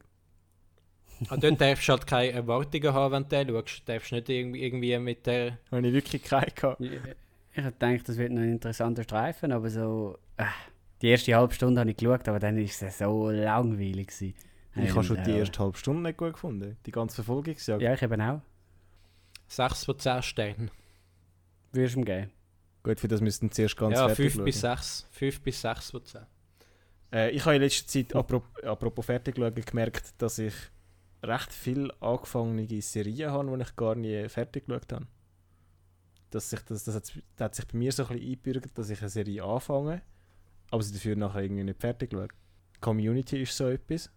Und 1.30 1.42
dort 1.42 1.60
darfst 1.60 1.88
du 1.88 1.92
halt 1.92 2.06
keine 2.06 2.32
Erwartungen 2.32 2.92
haben, 2.92 3.12
wenn 3.12 3.22
du 3.22 3.28
den 3.28 3.48
schaust. 3.48 3.88
Du 3.88 3.92
darfst 3.92 4.12
nicht 4.12 4.28
irgendwie, 4.28 4.98
mit 4.98 5.26
der... 5.26 5.58
Habe 5.70 5.86
ich 5.86 5.92
wirklich 5.92 6.22
keine 6.22 6.50
gehabt. 6.50 6.80
Ich, 6.80 6.92
ich 7.54 7.64
gedacht, 7.64 8.08
das 8.08 8.16
wird 8.18 8.32
noch 8.32 8.42
ein 8.42 8.52
interessanter 8.52 9.02
Streifen, 9.02 9.52
aber 9.52 9.70
so. 9.70 10.18
Äh, 10.36 10.44
die 11.00 11.08
erste 11.08 11.34
halbe 11.34 11.54
Stunde 11.54 11.80
habe 11.80 11.90
ich 11.90 11.96
geschaut, 11.96 12.28
aber 12.28 12.38
dann 12.38 12.56
war 12.56 12.62
es 12.62 12.98
so 12.98 13.30
langweilig. 13.30 14.08
Gewesen. 14.08 14.34
Ich 14.76 14.90
habe 14.90 15.04
schon 15.04 15.22
die 15.24 15.30
äh, 15.30 15.38
erste 15.38 15.58
halbe 15.58 15.78
Stunde 15.78 16.02
nicht 16.02 16.18
gut 16.18 16.34
gefunden. 16.34 16.76
Die 16.84 16.90
ganze 16.90 17.16
Verfolgungsjagd. 17.16 17.82
Ja, 17.82 17.94
ich 17.94 18.02
eben 18.02 18.20
auch. 18.20 18.40
6 19.48 19.84
von 19.84 19.98
10 19.98 20.22
Sternen. 20.22 20.70
Würdest 21.72 21.94
du 21.94 22.00
ihm 22.00 22.04
geben? 22.04 22.30
Gut, 22.82 23.00
für 23.00 23.08
das 23.08 23.20
müssten 23.20 23.50
zuerst 23.50 23.76
ganz 23.76 23.94
ja, 23.94 24.06
fertig 24.08 24.32
5 24.32 24.44
bis 24.44 24.60
schauen. 24.60 24.76
6. 24.76 25.06
5 25.10 25.40
bis 25.40 25.60
6 25.62 25.90
von 25.90 26.04
10. 26.04 26.20
Äh, 27.12 27.30
ich 27.30 27.44
habe 27.44 27.56
in 27.56 27.62
letzter 27.62 27.86
Zeit, 27.86 28.14
apropos, 28.14 28.62
apropos 28.64 29.06
fertig 29.06 29.36
schauen, 29.36 29.54
gemerkt, 29.54 30.14
dass 30.18 30.38
ich 30.38 30.54
recht 31.26 31.52
viel 31.52 31.90
angefangene 32.00 32.80
Serien 32.82 33.30
habe, 33.30 33.56
die 33.56 33.62
ich 33.62 33.76
gar 33.76 33.94
nie 33.94 34.28
fertig 34.28 34.66
geschaut 34.66 34.92
habe. 34.92 35.06
Dass 36.30 36.50
sich, 36.50 36.60
das, 36.60 36.84
das, 36.84 36.94
hat, 36.94 37.22
das 37.36 37.44
hat 37.44 37.54
sich 37.54 37.66
bei 37.66 37.78
mir 37.78 37.92
so 37.92 38.02
ein 38.04 38.08
bisschen 38.08 38.26
eingebürgert, 38.28 38.76
dass 38.76 38.90
ich 38.90 39.00
eine 39.00 39.08
Serie 39.08 39.44
anfange, 39.44 40.02
aber 40.70 40.82
sie 40.82 40.92
dafür 40.92 41.16
nachher 41.16 41.42
irgendwie 41.42 41.64
nicht 41.64 41.80
fertig 41.80 42.10
schaue. 42.12 42.28
Community 42.80 43.42
ist 43.42 43.56
so 43.56 43.68
etwas. 43.68 44.10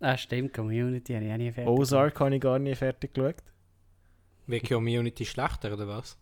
Ah, 0.00 0.16
stimmt, 0.16 0.52
Community 0.52 1.14
habe 1.14 1.24
ich 1.26 1.32
auch 1.32 1.36
nie 1.36 1.52
fertig. 1.52 1.70
Ozark 1.72 2.18
habe 2.20 2.34
ich 2.34 2.40
gar 2.40 2.58
nie 2.58 2.74
fertig 2.74 3.14
geschaut. 3.14 3.36
Wie 4.46 4.60
Community 4.60 5.24
schlechter, 5.24 5.72
oder 5.72 5.86
was? 5.86 6.18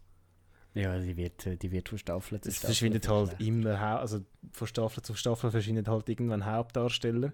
Ja, 0.75 0.97
die 0.99 1.17
wird, 1.17 1.63
die 1.63 1.73
wird 1.73 1.89
von 1.89 1.99
Staffel 1.99 2.41
zu 2.41 2.49
Es 2.49 2.57
Staffel. 2.57 2.67
verschwindet 2.69 3.09
halt 3.09 3.41
immer, 3.41 3.81
also 3.99 4.21
von 4.53 4.69
Staffel 4.69 5.03
zu 5.03 5.15
Staffel 5.15 5.51
verschwindet 5.51 5.89
halt 5.89 6.09
irgendwann 6.09 6.45
Hauptdarsteller. 6.45 7.33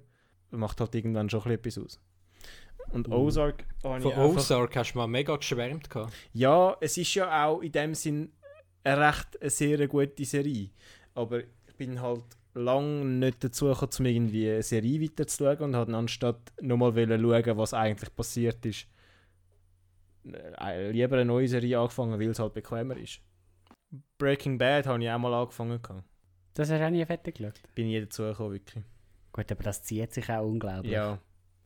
Macht 0.52 0.80
halt 0.80 0.94
irgendwann 0.94 1.28
schon 1.28 1.42
ein 1.42 1.58
bisschen 1.58 1.82
etwas 1.82 1.96
aus. 1.96 2.00
Und 2.92 3.08
Mhm. 3.08 3.14
Ozark 3.14 3.64
Von 3.82 4.00
ich. 4.00 4.16
Ozark 4.16 4.76
hast 4.76 4.92
du 4.92 4.98
mal 4.98 5.06
mega 5.06 5.36
geschwärmt. 5.36 5.90
Gehabt. 5.90 6.12
Ja, 6.32 6.76
es 6.80 6.96
ist 6.96 7.14
ja 7.14 7.46
auch 7.46 7.60
in 7.60 7.72
dem 7.72 7.94
Sinn 7.94 8.32
eine 8.84 9.08
recht 9.08 9.40
eine 9.40 9.50
sehr 9.50 9.86
gute 9.88 10.24
Serie. 10.24 10.70
Aber 11.14 11.40
ich 11.40 11.74
bin 11.76 12.00
halt 12.00 12.24
lange 12.54 13.04
nicht 13.04 13.42
dazu 13.44 13.66
gekommen, 13.66 13.90
um 13.98 14.06
irgendwie 14.06 14.50
eine 14.50 14.62
Serie 14.62 15.00
weiterzuschauen 15.02 15.60
und 15.60 15.76
habe 15.76 15.94
anstatt 15.96 16.40
nochmal 16.60 16.92
schauen, 16.94 17.58
was 17.58 17.74
eigentlich 17.74 18.14
passiert 18.14 18.64
ist, 18.64 18.86
äh, 20.60 20.90
lieber 20.90 21.16
eine 21.16 21.24
neue 21.26 21.48
Serie 21.48 21.78
angefangen, 21.78 22.18
weil 22.18 22.30
es 22.30 22.38
halt 22.38 22.54
bequemer 22.54 22.96
ist. 22.96 23.20
Breaking 24.18 24.58
Bad 24.58 24.86
habe 24.86 25.02
ich 25.02 25.10
auch 25.10 25.18
mal 25.18 25.34
angefangen. 25.34 25.80
gehabt. 25.82 26.04
Das 26.54 26.70
hast 26.70 26.78
du 26.80 26.86
auch 26.86 26.90
nie 26.90 27.04
fertig 27.04 27.36
geschaut. 27.36 27.60
Bin 27.74 27.86
nie 27.86 28.00
dazu 28.00 28.22
gekommen, 28.22 28.52
wirklich. 28.54 28.84
Gut, 29.32 29.52
aber 29.52 29.62
das 29.62 29.82
zieht 29.82 30.12
sich 30.14 30.28
auch 30.30 30.46
unglaublich. 30.46 30.92
Ja, 30.92 31.18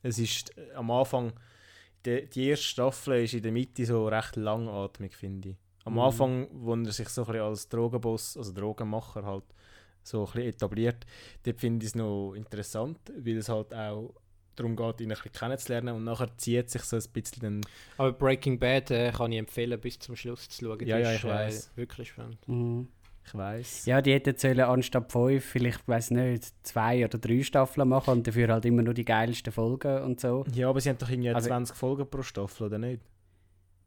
es 0.02 0.18
ist 0.18 0.56
äh, 0.58 0.72
am 0.74 0.90
Anfang, 0.90 1.32
die, 2.06 2.26
die 2.28 2.48
erste 2.48 2.64
Staffel 2.66 3.24
ist 3.24 3.34
in 3.34 3.42
der 3.42 3.52
Mitte 3.52 3.84
so 3.84 4.08
recht 4.08 4.36
langatmig, 4.36 5.14
finde 5.14 5.50
ich. 5.50 5.56
Am 5.84 5.94
Mhm. 5.94 5.98
Anfang, 6.00 6.48
wo 6.52 6.74
er 6.74 6.92
sich 6.92 7.08
so 7.08 7.22
ein 7.22 7.26
bisschen 7.26 7.42
als 7.42 7.68
Drogenboss, 7.68 8.36
also 8.36 8.52
Drogenmacher 8.52 9.24
halt, 9.24 9.44
so 10.02 10.20
ein 10.20 10.24
bisschen 10.32 10.48
etabliert, 10.48 11.06
dort 11.42 11.60
finde 11.60 11.84
ich 11.84 11.90
es 11.90 11.94
noch 11.94 12.32
interessant, 12.34 12.98
weil 13.16 13.36
es 13.36 13.48
halt 13.50 13.72
auch 13.74 14.14
darum 14.56 14.76
geht, 14.76 15.00
ihn 15.02 15.10
ein 15.12 15.16
bisschen 15.16 15.32
kennenzulernen 15.32 15.94
und 15.94 16.04
nachher 16.04 16.36
zieht 16.36 16.70
sich 16.70 16.82
so 16.82 16.96
ein 16.96 17.02
bisschen 17.12 17.42
dann, 17.42 17.60
Aber 17.98 18.12
Breaking 18.12 18.58
Bad 18.58 18.90
äh, 18.90 19.10
kann 19.12 19.32
ich 19.32 19.38
empfehlen, 19.38 19.78
bis 19.80 19.98
zum 19.98 20.16
Schluss 20.16 20.48
zu 20.48 20.64
schauen. 20.64 20.78
Ja, 20.86 20.96
Die 20.98 21.02
ja, 21.02 21.12
ist, 21.12 21.18
ich 21.18 21.24
weiss. 21.24 21.66
Äh, 21.74 21.76
wirklich 21.76 22.08
spannend. 22.08 22.38
Mhm. 22.48 22.88
Ich 23.26 23.34
weiß 23.34 23.86
Ja, 23.86 24.00
die 24.02 24.12
hätten 24.12 24.36
sollen 24.36 24.60
anstatt 24.60 25.12
fünf, 25.12 25.44
vielleicht, 25.44 25.86
weiß 25.86 26.10
nicht, 26.12 26.52
zwei 26.66 27.04
oder 27.04 27.18
drei 27.18 27.42
Staffeln 27.42 27.88
machen 27.88 28.12
und 28.18 28.26
dafür 28.26 28.48
halt 28.48 28.64
immer 28.64 28.82
nur 28.82 28.94
die 28.94 29.04
geilsten 29.04 29.52
Folgen 29.52 30.02
und 30.02 30.20
so. 30.20 30.44
Ja, 30.52 30.68
aber 30.68 30.80
sie 30.80 30.88
haben 30.90 30.98
doch 30.98 31.10
irgendwie 31.10 31.30
Also- 31.30 31.48
20 31.48 31.76
Folgen 31.76 32.08
pro 32.08 32.22
Staffel, 32.22 32.66
oder 32.66 32.78
nicht? 32.78 33.02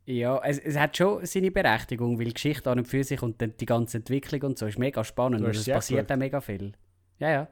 Ja, 0.05 0.41
es, 0.43 0.59
es 0.59 0.77
hat 0.77 0.97
schon 0.97 1.25
seine 1.25 1.49
Berechtigung, 1.49 2.19
weil 2.19 2.25
die 2.25 2.33
Geschichte 2.33 2.69
an 2.69 2.79
und 2.79 2.87
für 2.87 3.03
sich 3.03 3.21
und 3.21 3.41
dann 3.41 3.53
die 3.57 3.65
ganze 3.65 3.97
Entwicklung 3.97 4.41
und 4.41 4.57
so 4.59 4.65
ist 4.65 4.77
mega 4.77 5.01
spannend 5.03 5.41
und 5.41 5.55
es 5.55 5.65
passiert 5.65 6.11
auch 6.11 6.17
mega 6.17 6.41
viel. 6.41 6.73
Ja, 7.19 7.29
ja. 7.31 7.47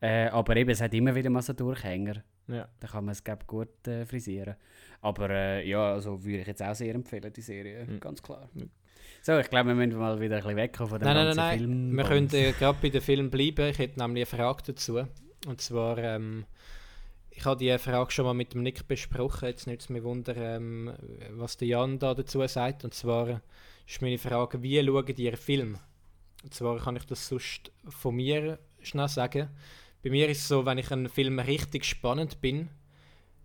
Äh, 0.00 0.28
aber 0.30 0.56
eben, 0.56 0.70
es 0.70 0.80
hat 0.80 0.94
immer 0.94 1.14
wieder 1.14 1.30
mal 1.30 1.42
so 1.42 1.52
Durchhänger. 1.52 2.24
Ja. 2.48 2.68
Da 2.80 2.88
kann 2.88 3.04
man 3.04 3.12
es, 3.12 3.22
glaub, 3.22 3.46
gut 3.46 3.86
äh, 3.86 4.04
frisieren. 4.04 4.56
Aber 5.02 5.30
äh, 5.30 5.68
ja, 5.68 5.92
also 5.92 6.24
würde 6.24 6.38
ich 6.40 6.46
jetzt 6.48 6.62
auch 6.62 6.74
sehr 6.74 6.94
empfehlen, 6.94 7.32
die 7.32 7.40
Serie, 7.42 7.84
Mhm. 7.86 8.00
ganz 8.00 8.20
klar. 8.20 8.48
Mhm. 8.54 8.70
So, 9.22 9.38
ich 9.38 9.50
glaube, 9.50 9.68
wir 9.68 9.74
müssen 9.74 9.98
mal 9.98 10.20
wieder 10.20 10.36
ein 10.36 10.42
bisschen 10.42 10.56
wegkommen 10.56 10.90
von 10.90 10.98
dem 10.98 11.04
Nein, 11.06 11.14
nein, 11.14 11.24
ganzen 11.26 11.38
nein, 11.38 11.58
Film. 11.58 11.88
nein. 11.88 11.96
Wir 11.96 12.04
können 12.04 12.34
äh, 12.34 12.52
gerade 12.52 12.78
bei 12.80 12.88
den 12.88 13.00
Film 13.00 13.30
bleiben. 13.30 13.68
Ich 13.68 13.78
hätte 13.78 13.98
nämlich 13.98 14.32
eine 14.32 14.42
Frage 14.42 14.62
dazu. 14.66 15.06
Und 15.46 15.60
zwar, 15.60 15.98
ähm, 15.98 16.46
ich 17.30 17.44
habe 17.44 17.58
die 17.58 17.76
Frage 17.78 18.10
schon 18.10 18.24
mal 18.24 18.34
mit 18.34 18.54
dem 18.54 18.62
Nick 18.62 18.88
besprochen. 18.88 19.48
Jetzt 19.48 19.66
nicht 19.66 19.90
mich 19.90 20.02
wundern, 20.02 20.36
ähm, 20.38 20.92
was 21.30 21.56
der 21.56 21.68
Jan 21.68 21.98
da 21.98 22.14
dazu 22.14 22.46
sagt. 22.46 22.84
Und 22.84 22.94
zwar 22.94 23.40
ist 23.86 24.02
meine 24.02 24.18
Frage, 24.18 24.62
wie 24.62 24.84
schauen 24.84 25.06
die 25.06 25.24
Ihren 25.24 25.36
Film? 25.36 25.78
Und 26.42 26.54
zwar 26.54 26.78
kann 26.78 26.96
ich 26.96 27.04
das 27.04 27.28
sonst 27.28 27.70
von 27.88 28.16
mir 28.16 28.58
schnell 28.80 29.08
sagen. 29.08 29.48
Bei 30.02 30.10
mir 30.10 30.28
ist 30.28 30.38
es 30.38 30.48
so, 30.48 30.64
wenn 30.64 30.78
ich 30.78 30.90
einen 30.90 31.08
Film 31.08 31.38
richtig 31.38 31.84
spannend 31.84 32.40
bin, 32.40 32.70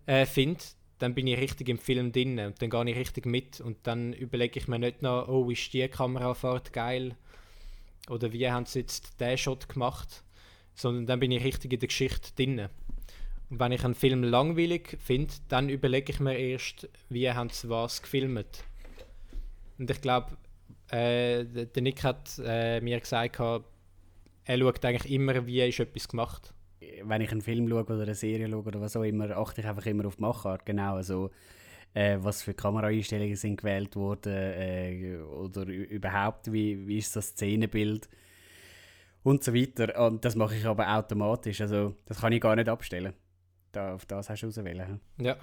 äh, 0.06 0.24
finde, 0.24 0.60
dann 0.98 1.14
bin 1.14 1.26
ich 1.26 1.38
richtig 1.38 1.68
im 1.68 1.78
Film 1.78 2.12
drin 2.12 2.38
und 2.38 2.60
dann 2.60 2.70
gehe 2.70 2.90
ich 2.90 2.96
richtig 2.96 3.26
mit 3.26 3.60
und 3.60 3.78
dann 3.82 4.12
überlege 4.12 4.58
ich 4.58 4.68
mir 4.68 4.78
nicht 4.78 5.02
noch, 5.02 5.28
oh, 5.28 5.50
ist 5.50 5.72
die 5.72 5.86
Kamerafahrt 5.88 6.72
geil 6.72 7.16
oder 8.08 8.32
wie 8.32 8.50
haben 8.50 8.66
sie 8.66 8.80
jetzt 8.80 9.20
den 9.20 9.36
Shot 9.36 9.68
gemacht, 9.68 10.22
sondern 10.74 11.06
dann 11.06 11.20
bin 11.20 11.32
ich 11.32 11.44
richtig 11.44 11.72
in 11.72 11.80
der 11.80 11.88
Geschichte 11.88 12.32
drin. 12.34 12.68
Und 13.48 13.60
wenn 13.60 13.72
ich 13.72 13.84
einen 13.84 13.94
Film 13.94 14.24
langweilig 14.24 14.98
finde, 15.00 15.34
dann 15.48 15.68
überlege 15.68 16.12
ich 16.12 16.20
mir 16.20 16.36
erst, 16.36 16.88
wie 17.08 17.30
haben 17.30 17.50
sie 17.50 17.68
was 17.68 18.02
gefilmt. 18.02 18.64
Und 19.78 19.90
ich 19.90 20.00
glaube, 20.00 20.36
äh, 20.88 21.44
der 21.44 21.82
Nick 21.82 22.02
hat 22.02 22.40
äh, 22.44 22.80
mir 22.80 23.00
gesagt, 23.00 23.38
er 23.38 24.58
schaut 24.58 24.84
eigentlich 24.84 25.12
immer, 25.12 25.46
wie 25.46 25.60
ist 25.60 25.80
etwas 25.80 26.08
gemacht. 26.08 26.52
Wenn 27.04 27.20
ich 27.20 27.30
einen 27.30 27.40
Film 27.40 27.68
schaue 27.68 27.84
oder 27.84 28.02
eine 28.02 28.14
Serie 28.14 28.48
schaue 28.48 28.64
oder 28.64 28.80
was 28.80 28.96
auch 28.96 29.02
immer, 29.02 29.36
achte 29.36 29.60
ich 29.60 29.66
einfach 29.66 29.86
immer 29.86 30.06
auf 30.06 30.16
die 30.16 30.22
Machart. 30.22 30.66
Genau, 30.66 30.96
also 30.96 31.30
äh, 31.94 32.18
was 32.20 32.42
für 32.42 32.54
Kameraeinstellungen 32.54 33.36
sind 33.36 33.56
gewählt 33.56 33.96
worden 33.96 34.32
äh, 34.34 35.16
oder 35.18 35.66
überhaupt, 35.66 36.52
wie, 36.52 36.86
wie 36.86 36.98
ist 36.98 37.16
das 37.16 37.28
Szenenbild 37.28 38.08
und 39.22 39.42
so 39.42 39.54
weiter. 39.54 40.06
Und 40.06 40.24
das 40.24 40.36
mache 40.36 40.56
ich 40.56 40.64
aber 40.66 40.88
automatisch, 40.94 41.60
also 41.60 41.94
das 42.06 42.20
kann 42.20 42.32
ich 42.32 42.40
gar 42.40 42.54
nicht 42.54 42.68
abstellen. 42.68 43.14
Da, 43.72 43.94
auf 43.94 44.06
das 44.06 44.30
hast 44.30 44.42
du 44.42 44.48
auswählen. 44.48 45.00
Ja, 45.20 45.36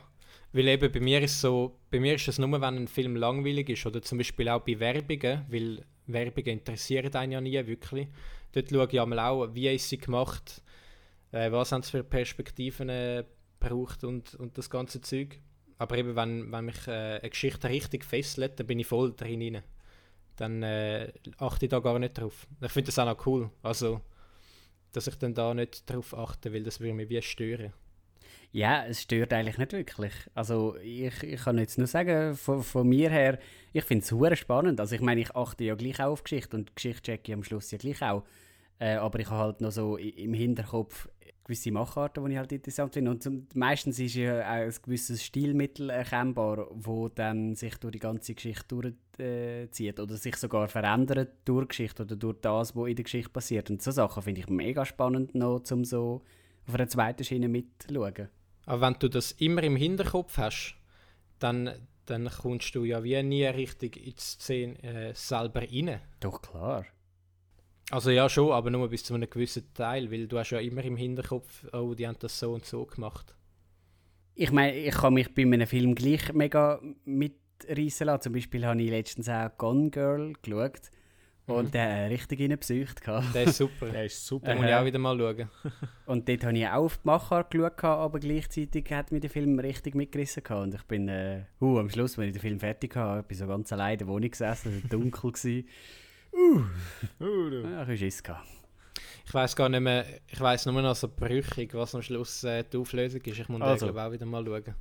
weil 0.53 0.67
eben 0.67 0.91
bei 0.91 0.99
mir 0.99 1.21
ist 1.21 1.41
so, 1.41 1.79
bei 1.89 1.99
mir 1.99 2.15
ist 2.15 2.27
es 2.27 2.39
nur, 2.39 2.51
wenn 2.61 2.75
ein 2.75 2.87
Film 2.87 3.15
langweilig 3.15 3.69
ist 3.69 3.85
oder 3.85 4.01
zum 4.01 4.19
Beispiel 4.19 4.49
auch 4.49 4.61
bei 4.61 4.79
Werbungen, 4.79 5.45
weil 5.49 5.85
Werbungen 6.07 6.59
interessieren 6.59 7.13
einen 7.15 7.31
ja 7.31 7.41
nie 7.41 7.65
wirklich. 7.65 8.07
Dort 8.51 8.69
schaue 8.69 8.87
ich 8.89 9.01
einmal 9.01 9.19
auch, 9.19 9.53
wie 9.53 9.67
ist 9.69 9.89
sie 9.89 9.97
gemacht, 9.97 10.62
äh, 11.33 11.51
was 11.51 11.71
haben 11.71 11.83
sie 11.83 11.91
für 11.91 12.03
Perspektiven 12.03 12.89
äh, 12.89 13.25
gebraucht 13.59 14.03
und, 14.03 14.35
und 14.35 14.57
das 14.57 14.69
ganze 14.69 15.01
Zeug. 15.01 15.39
Aber 15.77 15.97
eben, 15.97 16.15
wenn, 16.15 16.51
wenn 16.51 16.65
mich 16.65 16.87
äh, 16.87 17.19
eine 17.19 17.29
Geschichte 17.29 17.67
richtig 17.67 18.05
fesselt, 18.05 18.59
dann 18.59 18.67
bin 18.67 18.79
ich 18.79 18.87
voll 18.87 19.13
drin. 19.13 19.41
rein. 19.41 19.63
Dann 20.37 20.63
äh, 20.63 21.11
achte 21.37 21.65
ich 21.65 21.69
da 21.69 21.79
gar 21.79 21.99
nicht 21.99 22.17
drauf. 22.17 22.47
Ich 22.61 22.71
finde 22.71 22.87
das 22.87 22.99
auch 22.99 23.05
noch 23.05 23.25
cool. 23.25 23.49
Also, 23.61 24.01
dass 24.91 25.07
ich 25.07 25.15
dann 25.15 25.33
da 25.33 25.53
nicht 25.53 25.89
drauf 25.89 26.17
achte, 26.17 26.53
weil 26.53 26.63
das 26.63 26.79
würde 26.79 26.93
mich 26.93 27.09
wie 27.09 27.21
stören. 27.21 27.73
Ja, 28.51 28.85
es 28.85 29.01
stört 29.01 29.33
eigentlich 29.33 29.57
nicht 29.57 29.73
wirklich. 29.73 30.13
Also 30.35 30.77
ich, 30.77 31.23
ich 31.23 31.41
kann 31.41 31.57
jetzt 31.57 31.79
nur 31.79 31.87
sagen, 31.87 32.35
von, 32.35 32.61
von 32.61 32.87
mir 32.87 33.09
her, 33.09 33.39
ich 33.73 33.83
finde 33.83 34.05
es 34.05 34.39
spannend. 34.39 34.79
Also 34.79 34.93
ich 34.93 35.01
meine, 35.01 35.21
ich 35.21 35.35
achte 35.35 35.63
ja 35.63 35.73
gleich 35.73 35.99
auch 35.99 36.11
auf 36.11 36.23
Geschichte 36.23 36.55
und 36.55 36.75
Geschichte 36.75 37.01
checke 37.01 37.31
ich 37.31 37.33
am 37.33 37.43
Schluss 37.43 37.71
ja 37.71 37.79
gleich 37.79 38.03
auch. 38.03 38.23
Äh, 38.79 38.95
aber 38.95 39.19
ich 39.19 39.29
habe 39.29 39.39
halt 39.39 39.61
noch 39.61 39.71
so 39.71 39.97
im 39.97 40.33
Hinterkopf 40.33 41.07
gewisse 41.43 41.71
Macharten, 41.71 42.23
die 42.25 42.31
ich 42.31 42.37
halt 42.37 42.51
interessant 42.51 42.93
finde. 42.93 43.11
Und 43.11 43.21
zum, 43.21 43.47
meistens 43.53 43.99
ist 43.99 44.15
ja 44.15 44.41
auch 44.41 44.65
ein 44.65 44.73
gewisses 44.81 45.23
Stilmittel 45.23 45.89
erkennbar, 45.89 46.67
wo 46.71 47.09
dann 47.09 47.55
sich 47.55 47.75
durch 47.77 47.93
die 47.93 47.99
ganze 47.99 48.33
Geschichte 48.33 48.67
durchzieht 48.69 49.19
äh, 49.19 49.69
zieht 49.69 49.99
oder 49.99 50.15
sich 50.15 50.35
sogar 50.37 50.67
verändert 50.67 51.33
durch 51.45 51.65
die 51.65 51.67
Geschichte 51.69 52.03
oder 52.03 52.15
durch 52.15 52.37
das, 52.41 52.75
was 52.75 52.87
in 52.87 52.95
der 52.95 53.03
Geschichte 53.03 53.29
passiert. 53.29 53.69
Und 53.69 53.81
so 53.81 53.91
Sachen 53.91 54.23
finde 54.23 54.41
ich 54.41 54.49
mega 54.49 54.85
spannend 54.85 55.35
noch, 55.35 55.63
um 55.71 55.85
so 55.85 56.23
auf 56.67 56.75
einer 56.75 56.87
zweiten 56.87 57.23
Schiene 57.23 57.47
mitzuschauen. 57.47 58.29
Aber 58.65 58.81
wenn 58.81 58.95
du 58.99 59.09
das 59.09 59.33
immer 59.33 59.63
im 59.63 59.75
Hinterkopf 59.75 60.37
hast, 60.37 60.75
dann, 61.39 61.71
dann 62.05 62.29
kommst 62.29 62.73
du 62.75 62.85
ja 62.85 63.03
wie 63.03 63.21
nie 63.21 63.45
richtig 63.45 63.97
in 63.97 64.13
die 64.13 64.21
Szene 64.21 64.83
äh, 64.83 65.13
selber 65.13 65.61
rein. 65.61 65.99
Doch, 66.19 66.41
klar. 66.41 66.85
Also 67.91 68.11
ja 68.11 68.29
schon, 68.29 68.51
aber 68.51 68.69
nur 68.69 68.89
bis 68.89 69.03
zu 69.03 69.13
einem 69.13 69.29
gewissen 69.29 69.73
Teil, 69.73 70.11
weil 70.11 70.27
du 70.27 70.39
hast 70.39 70.51
ja 70.51 70.59
immer 70.59 70.83
im 70.83 70.95
Hinterkopf, 70.95 71.65
oh, 71.73 71.93
die 71.93 72.07
haben 72.07 72.17
das 72.19 72.39
so 72.39 72.53
und 72.53 72.65
so 72.65 72.85
gemacht. 72.85 73.35
Ich 74.35 74.51
meine, 74.51 74.75
ich 74.75 74.95
kann 74.95 75.13
mich 75.13 75.33
bei 75.33 75.43
einem 75.43 75.67
Film 75.67 75.93
gleich 75.93 76.33
mega 76.33 76.81
mitreißen 77.05 78.07
lassen. 78.07 78.21
Zum 78.23 78.33
Beispiel 78.33 78.65
habe 78.65 78.81
ich 78.81 78.89
letztens 78.89 79.29
auch 79.29 79.49
Gone 79.57 79.91
Girl 79.91 80.33
geschaut 80.41 80.89
und 81.45 81.65
Mhm. 81.65 81.71
der 81.71 82.09
richtig 82.09 82.39
in 82.39 82.57
Psycht 82.57 83.01
gehabt. 83.01 83.35
Der 83.35 83.43
ist 83.43 83.57
super. 83.57 83.87
Der 83.91 84.05
ist 84.05 84.25
super. 84.25 84.47
Den 84.47 84.57
muss 84.57 84.67
ich 84.67 84.73
auch 84.73 84.85
wieder 84.85 84.99
mal 84.99 85.17
schauen. 85.17 85.49
Und 86.05 86.29
dort 86.29 86.43
habe 86.45 86.57
ich 86.57 86.67
auch 86.67 86.85
auf 86.85 86.97
die 86.97 87.07
Machart 87.07 87.51
geschaut, 87.51 87.77
gehabt, 87.77 87.99
aber 87.99 88.19
gleichzeitig 88.19 88.89
hat 88.91 89.11
mich 89.11 89.21
der 89.21 89.29
Film 89.29 89.59
richtig 89.59 89.93
mitgerissen. 89.93 90.41
Gehabt. 90.41 90.63
Und 90.63 90.75
ich 90.75 90.83
bin 90.83 91.09
äh, 91.09 91.43
uh, 91.59 91.79
am 91.79 91.89
Schluss, 91.89 92.17
wenn 92.17 92.27
ich 92.27 92.33
den 92.33 92.41
Film 92.41 92.59
fertig 92.59 92.95
hatte, 92.95 93.27
bin 93.27 93.37
so 93.37 93.45
ganz 93.45 93.73
allein 93.73 93.93
in 93.93 93.99
der 93.99 94.07
Wohnung 94.07 94.31
gesessen, 94.31 94.73
es 94.77 94.83
war 94.83 94.89
dunkel. 94.89 95.31
Gewesen. 95.33 95.67
Uh, 96.33 96.63
du. 97.19 97.61
Ja. 97.61 98.43
Ich 99.25 99.33
weiß 99.33 99.55
gar 99.55 99.69
nicht 99.69 99.81
mehr, 99.81 100.05
ich 100.27 100.39
weiß 100.39 100.65
nur 100.65 100.81
noch 100.81 100.95
so 100.95 101.07
brüchig, 101.07 101.73
was 101.73 101.95
am 101.95 102.01
Schluss 102.01 102.43
äh, 102.43 102.63
die 102.63 102.77
Auflösung 102.77 103.21
ist. 103.21 103.39
Ich 103.39 103.49
muss 103.49 103.61
Also. 103.61 103.87
den 103.87 103.97
auch 103.97 104.11
wieder 104.11 104.25
mal 104.25 104.45
schauen. 104.45 104.75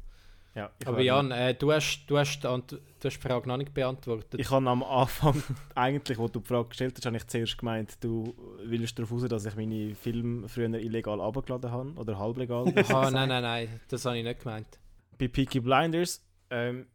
Ja, 0.55 0.71
ich 0.79 0.87
Aber 0.87 1.01
Jan, 1.01 1.31
äh, 1.31 1.55
du, 1.55 1.73
hast, 1.73 2.05
du, 2.09 2.19
hast 2.19 2.45
du 2.45 2.49
hast 2.51 2.77
die 3.03 3.11
Frage 3.11 3.49
noch 3.49 3.57
nicht 3.57 3.73
beantwortet. 3.73 4.39
Ich 4.39 4.51
habe 4.51 4.69
am 4.69 4.83
Anfang, 4.83 5.43
eigentlich, 5.75 6.19
wo 6.19 6.29
du 6.29 6.41
die 6.41 6.47
Frage 6.47 6.69
gestellt 6.69 6.95
hast, 6.97 7.07
habe 7.07 7.17
ich 7.17 7.27
zuerst 7.27 7.57
gemeint, 7.57 7.97
du 8.05 8.35
willst 8.63 8.99
darauf 8.99 9.13
raus, 9.13 9.25
dass 9.29 9.47
ich 9.47 9.57
meine 9.57 9.95
Filme 9.95 10.47
früher 10.49 10.69
illegal 10.75 11.21
abgeladen 11.23 11.71
habe. 11.71 11.93
Oder 11.95 12.19
halblegal. 12.19 12.65
Ah, 12.91 13.11
nein, 13.11 13.29
nein, 13.29 13.43
nein, 13.43 13.81
das 13.89 14.05
habe 14.05 14.19
ich 14.19 14.25
nicht 14.25 14.41
gemeint. 14.41 14.79
Bei 15.17 15.29
Peaky 15.29 15.61
Blinders 15.61 16.23
ähm, 16.51 16.87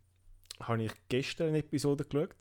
habe 0.61 0.83
ich 0.83 0.91
gestern 1.09 1.47
eine 1.47 1.59
Episode 1.59 2.05
geschaut. 2.05 2.35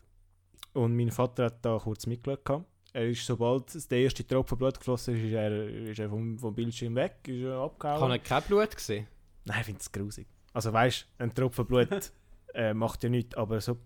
Und 0.76 0.94
mein 0.94 1.10
Vater 1.10 1.46
hat 1.46 1.64
da 1.64 1.78
kurz 1.78 2.06
mitgeschaut. 2.06 2.64
Er 2.92 3.08
ist, 3.08 3.24
sobald 3.24 3.90
der 3.90 3.98
erste 3.98 4.26
Tropfen 4.26 4.58
Blut 4.58 4.78
geflossen 4.78 5.16
ist, 5.16 5.24
ist 5.24 5.32
er, 5.32 5.68
ist 5.68 5.98
er 5.98 6.08
vom, 6.10 6.38
vom 6.38 6.54
Bildschirm 6.54 6.94
weg, 6.94 7.16
ist 7.26 7.44
er 7.44 7.58
abgehauen. 7.58 8.00
Kann 8.00 8.10
er 8.10 8.18
kein 8.18 8.42
Blut 8.42 8.76
gesehen? 8.76 9.06
Nein, 9.44 9.58
ich 9.60 9.66
finde 9.66 9.80
es 9.80 9.90
grusig. 9.90 10.26
Also 10.52 10.72
weißt 10.72 11.06
du, 11.18 11.24
ein 11.24 11.34
Tropfen 11.34 11.66
Blut 11.66 12.12
äh, 12.54 12.74
macht 12.74 13.02
ja 13.04 13.08
nichts, 13.08 13.34
aber 13.36 13.60
so 13.60 13.78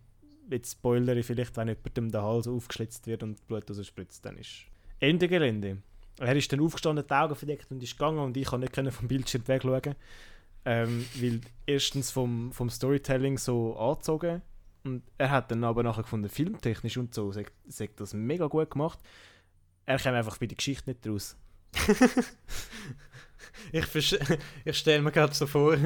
jetzt 0.51 0.73
spoilere 0.73 1.19
ich 1.21 1.27
vielleicht, 1.27 1.57
wenn 1.57 1.69
jemandem 1.69 2.11
der 2.11 2.23
Hals 2.23 2.49
aufgeschlitzt 2.49 3.07
wird 3.07 3.23
und 3.23 3.47
Blut 3.47 3.71
rausspritzt, 3.71 4.25
dann 4.25 4.37
ist 4.37 4.67
Ende 4.99 5.29
Gelände. 5.29 5.79
Er 6.19 6.35
ist 6.35 6.53
dann 6.53 6.61
aufgestanden, 6.61 7.07
die 7.07 7.15
Augen 7.15 7.37
verdeckt 7.37 7.71
und 7.71 7.83
ist 7.83 7.97
gegangen 7.97 8.19
und 8.19 8.37
ich 8.37 8.47
konnte 8.47 8.83
nicht 8.83 8.95
vom 8.95 9.09
Bildschirm 9.09 9.47
wegschauen. 9.47 9.95
Ähm, 10.65 11.07
weil 11.21 11.41
erstens 11.67 12.11
vom, 12.11 12.53
vom 12.53 12.69
Storytelling 12.69 13.39
so 13.39 13.77
angezogen 13.77 14.43
und 14.85 15.03
er 15.19 15.31
hat 15.31 15.51
dann 15.51 15.65
aber 15.65 15.83
nachher 15.83 16.03
gefunden, 16.03 16.29
filmtechnisch 16.29 16.97
und 16.97 17.15
so, 17.15 17.33
sagt 17.33 17.53
sagt 17.69 18.01
das 18.01 18.15
mega 18.15 18.47
gut 18.47 18.71
gemacht. 18.71 18.99
Er 19.87 19.99
kam 19.99 20.15
einfach 20.15 20.39
bei 20.39 20.47
der 20.47 20.57
Geschichte 20.57 20.91
nicht 20.91 21.07
raus. 21.07 21.37
Ich, 23.73 24.19
ich 24.65 24.77
stelle 24.79 25.03
mir 25.03 25.13
gerade 25.13 25.35
so 25.35 25.47
vor, 25.47 25.77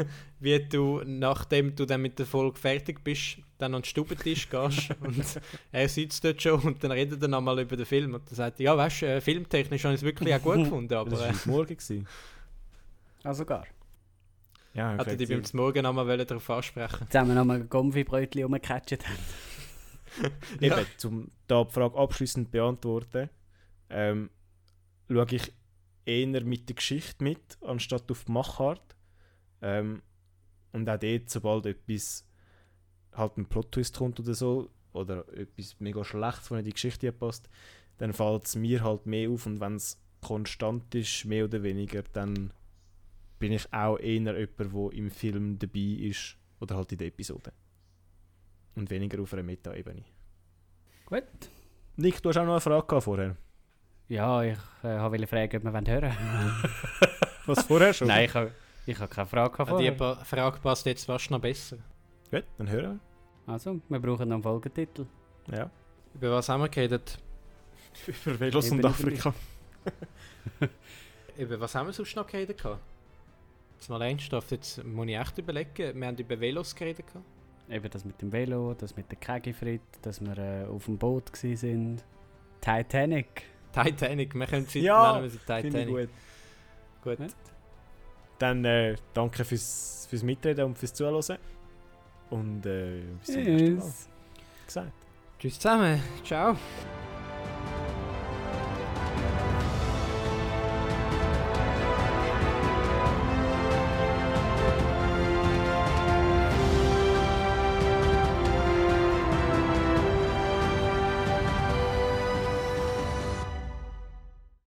wie 0.41 0.59
du, 0.61 1.03
nachdem 1.05 1.75
du 1.75 1.85
dann 1.85 2.03
mit 2.03 2.19
der 2.19 2.27
Folge 2.27 2.59
fertig 2.59 3.03
bist, 3.03 3.39
dann 3.59 3.75
an 3.75 3.83
den 3.83 3.87
Stubentisch 3.87 4.49
gehst 4.49 4.91
und 5.01 5.41
er 5.73 5.89
sitzt 5.89 6.25
dort 6.25 6.41
schon 6.41 6.61
und 6.61 6.83
dann 6.83 6.93
redet 6.93 7.21
er 7.21 7.29
nochmal 7.29 7.61
über 7.61 7.77
den 7.77 7.87
Film 7.87 8.15
und 8.15 8.29
dann 8.29 8.35
sagt 8.35 8.61
er, 8.61 8.65
ja 8.65 8.77
weißt 8.77 9.03
du, 9.03 9.07
äh, 9.07 9.21
filmtechnisch 9.21 9.85
habe 9.85 9.95
ich 9.95 10.01
es 10.01 10.05
wirklich 10.05 10.35
auch 10.35 10.43
gut 10.43 10.57
gefunden, 10.65 10.89
Das 10.89 10.99
aber 10.99 11.19
war 11.19 11.29
äh, 11.29 11.35
Morgen. 11.45 11.77
Gewesen. 11.77 12.07
Also 13.23 13.45
gar. 13.45 13.67
Ja, 14.75 14.97
hätte 14.97 15.23
ich 15.23 15.29
beim 15.29 15.43
Morgen 15.53 15.83
nochmal 15.85 16.25
darauf 16.25 16.51
ansprechen 16.51 17.07
Zusammen 17.07 17.35
noch 17.35 17.45
mal 17.45 17.61
ein 17.61 17.69
Gomfi-Brötchen 17.69 18.43
rumgecatcht 18.43 19.07
haben. 19.07 20.33
Eben, 20.61 20.77
Ja. 20.77 21.09
um 21.09 21.31
da 21.47 21.65
die 21.65 21.73
Frage 21.73 21.97
abschließend 21.97 22.49
zu 22.49 22.53
beantworten, 22.53 23.31
ähm, 23.91 24.31
schaue 25.09 25.27
ich 25.31 25.53
eher 26.05 26.45
mit 26.45 26.69
der 26.69 26.77
Geschichte 26.77 27.23
mit, 27.23 27.59
anstatt 27.63 28.11
auf 28.11 28.25
die 28.25 28.33
Machart. 28.33 28.97
Ähm, 29.63 30.03
und 30.73 30.89
auch 30.89 30.99
dort, 30.99 31.31
sobald 31.31 31.67
etwas 31.67 32.27
halt 33.13 33.37
ein 33.39 33.47
Plot-Twist 33.47 33.97
kommt 33.97 34.19
oder 34.21 34.35
so, 34.35 34.71
oder 34.93 35.27
etwas 35.37 35.77
mega 35.81 36.05
Schlechtes, 36.05 36.51
was 36.51 36.59
in 36.59 36.65
die 36.65 36.73
Geschichte 36.73 37.13
passt, 37.13 37.49
dann 37.99 38.13
fällt 38.13 38.47
es 38.47 38.57
mir 38.57 38.83
halt 38.83 39.07
mehr 39.07 39.31
auf 39.31 39.47
und 39.47 39.61
wenn 39.61 39.77
es 39.77 40.01
konstant 40.21 40.95
ist, 40.95 41.25
mehr 41.25 41.45
oder 41.45 41.63
weniger, 41.63 42.03
dann 42.13 42.53
bin 43.45 43.53
ich 43.53 43.71
auch 43.75 43.99
eher 43.99 44.11
jemand, 44.39 44.59
der 44.59 44.93
im 44.99 45.11
Film 45.11 45.59
dabei 45.59 45.81
ist 46.09 46.37
oder 46.61 46.77
halt 46.77 46.91
in 46.93 46.99
der 46.99 47.09
Episode. 47.09 47.53
Und 48.75 48.89
weniger 48.89 49.21
auf 49.23 49.35
einer 49.35 49.43
Meta-Ebene. 49.43 50.03
Gut. 51.05 51.23
Nick, 51.97 52.23
du 52.23 52.31
hast 52.31 52.39
auch 52.39 52.45
noch 52.47 52.53
eine 52.53 52.61
Frage 52.63 52.87
gehabt 52.87 53.05
vorher. 53.05 53.37
Ja, 54.09 54.43
ich 54.43 54.57
äh, 54.83 54.99
wollte 54.99 55.27
fragen, 55.27 55.67
ob 55.69 55.75
wir 55.87 55.93
hören 55.93 56.17
wollen. 56.17 56.75
Was 57.47 57.65
vorher 57.67 57.93
schon? 57.93 58.09
Nein, 58.09 58.25
ich 58.25 58.35
habe 58.35 58.51
ich 58.87 58.99
ha 58.99 59.07
keine 59.07 59.27
Frage 59.27 59.53
gehabt 59.53 59.71
Ah, 59.73 59.77
Die 59.79 59.91
vorher. 59.93 60.15
pa- 60.17 60.25
Frage 60.25 60.59
passt 60.61 60.87
jetzt 60.87 61.05
fast 61.05 61.31
noch 61.31 61.41
besser. 61.41 61.77
Gut, 62.31 62.45
dann 62.57 62.71
hören 62.71 63.01
Also, 63.47 63.79
wir 63.91 64.01
brauchen 64.01 64.27
noch 64.29 64.37
einen 64.37 64.43
Folgetitel. 64.43 65.05
wir. 65.49 65.59
Ja. 65.59 65.71
Über 66.15 66.31
was 66.33 66.49
haben 66.49 66.63
wir 66.63 66.69
geredet? 66.71 67.19
Über 68.25 68.41
Velos 68.41 68.67
Eben 68.69 68.77
und 68.79 68.87
Afrika. 68.87 69.35
Über 71.37 71.61
was 71.61 71.75
haben 71.75 71.87
wir 71.89 71.93
sonst 71.93 72.17
noch 72.17 72.27
geredet? 72.27 72.63
Jetzt 73.85 73.91
mal 73.91 74.01
ernsthaft, 74.01 74.51
jetzt 74.51 74.83
muss 74.83 75.07
ich 75.07 75.15
echt 75.15 75.37
überlegen. 75.37 76.01
Wir 76.01 76.07
haben 76.07 76.17
über 76.17 76.41
Velos 76.41 76.75
geredet. 76.75 77.05
Eben 77.69 77.91
das 77.91 78.03
mit 78.07 78.23
dem 78.23 78.33
Velo, 78.33 78.73
das 78.73 78.97
mit 78.97 79.11
der 79.11 79.19
Kegifrit, 79.19 79.83
dass 80.01 80.23
wir 80.23 80.39
äh, 80.39 80.65
auf 80.65 80.87
dem 80.87 80.97
Boot 80.97 81.31
gsi 81.31 81.55
sind. 81.55 82.03
Titanic. 82.63 83.43
Titanic, 83.75 84.35
wir 84.35 84.47
können 84.47 84.65
sie 84.65 84.81
Ja, 84.81 85.13
nennen 85.13 85.25
wir 85.25 85.31
sie 85.31 85.37
Finde 85.39 85.69
ich 85.69 85.75
Titanic. 85.75 86.09
gut. 87.03 87.19
Gut. 87.19 87.19
Ja. 87.21 87.35
Dann 88.39 88.65
äh, 88.65 88.97
danke 89.13 89.45
fürs, 89.45 90.07
fürs 90.09 90.23
Mitreden 90.23 90.65
und 90.65 90.79
fürs 90.79 90.95
Zuhören. 90.95 91.39
Und 92.31 92.65
äh, 92.65 93.03
bis 93.21 93.35
zum 93.35 93.43
nächsten 93.43 93.77
Mal. 93.77 93.85
Yes. 93.85 94.09
Gesagt. 94.67 94.93
Tschüss 95.39 95.59
zusammen. 95.59 96.03
Ciao. 96.25 96.57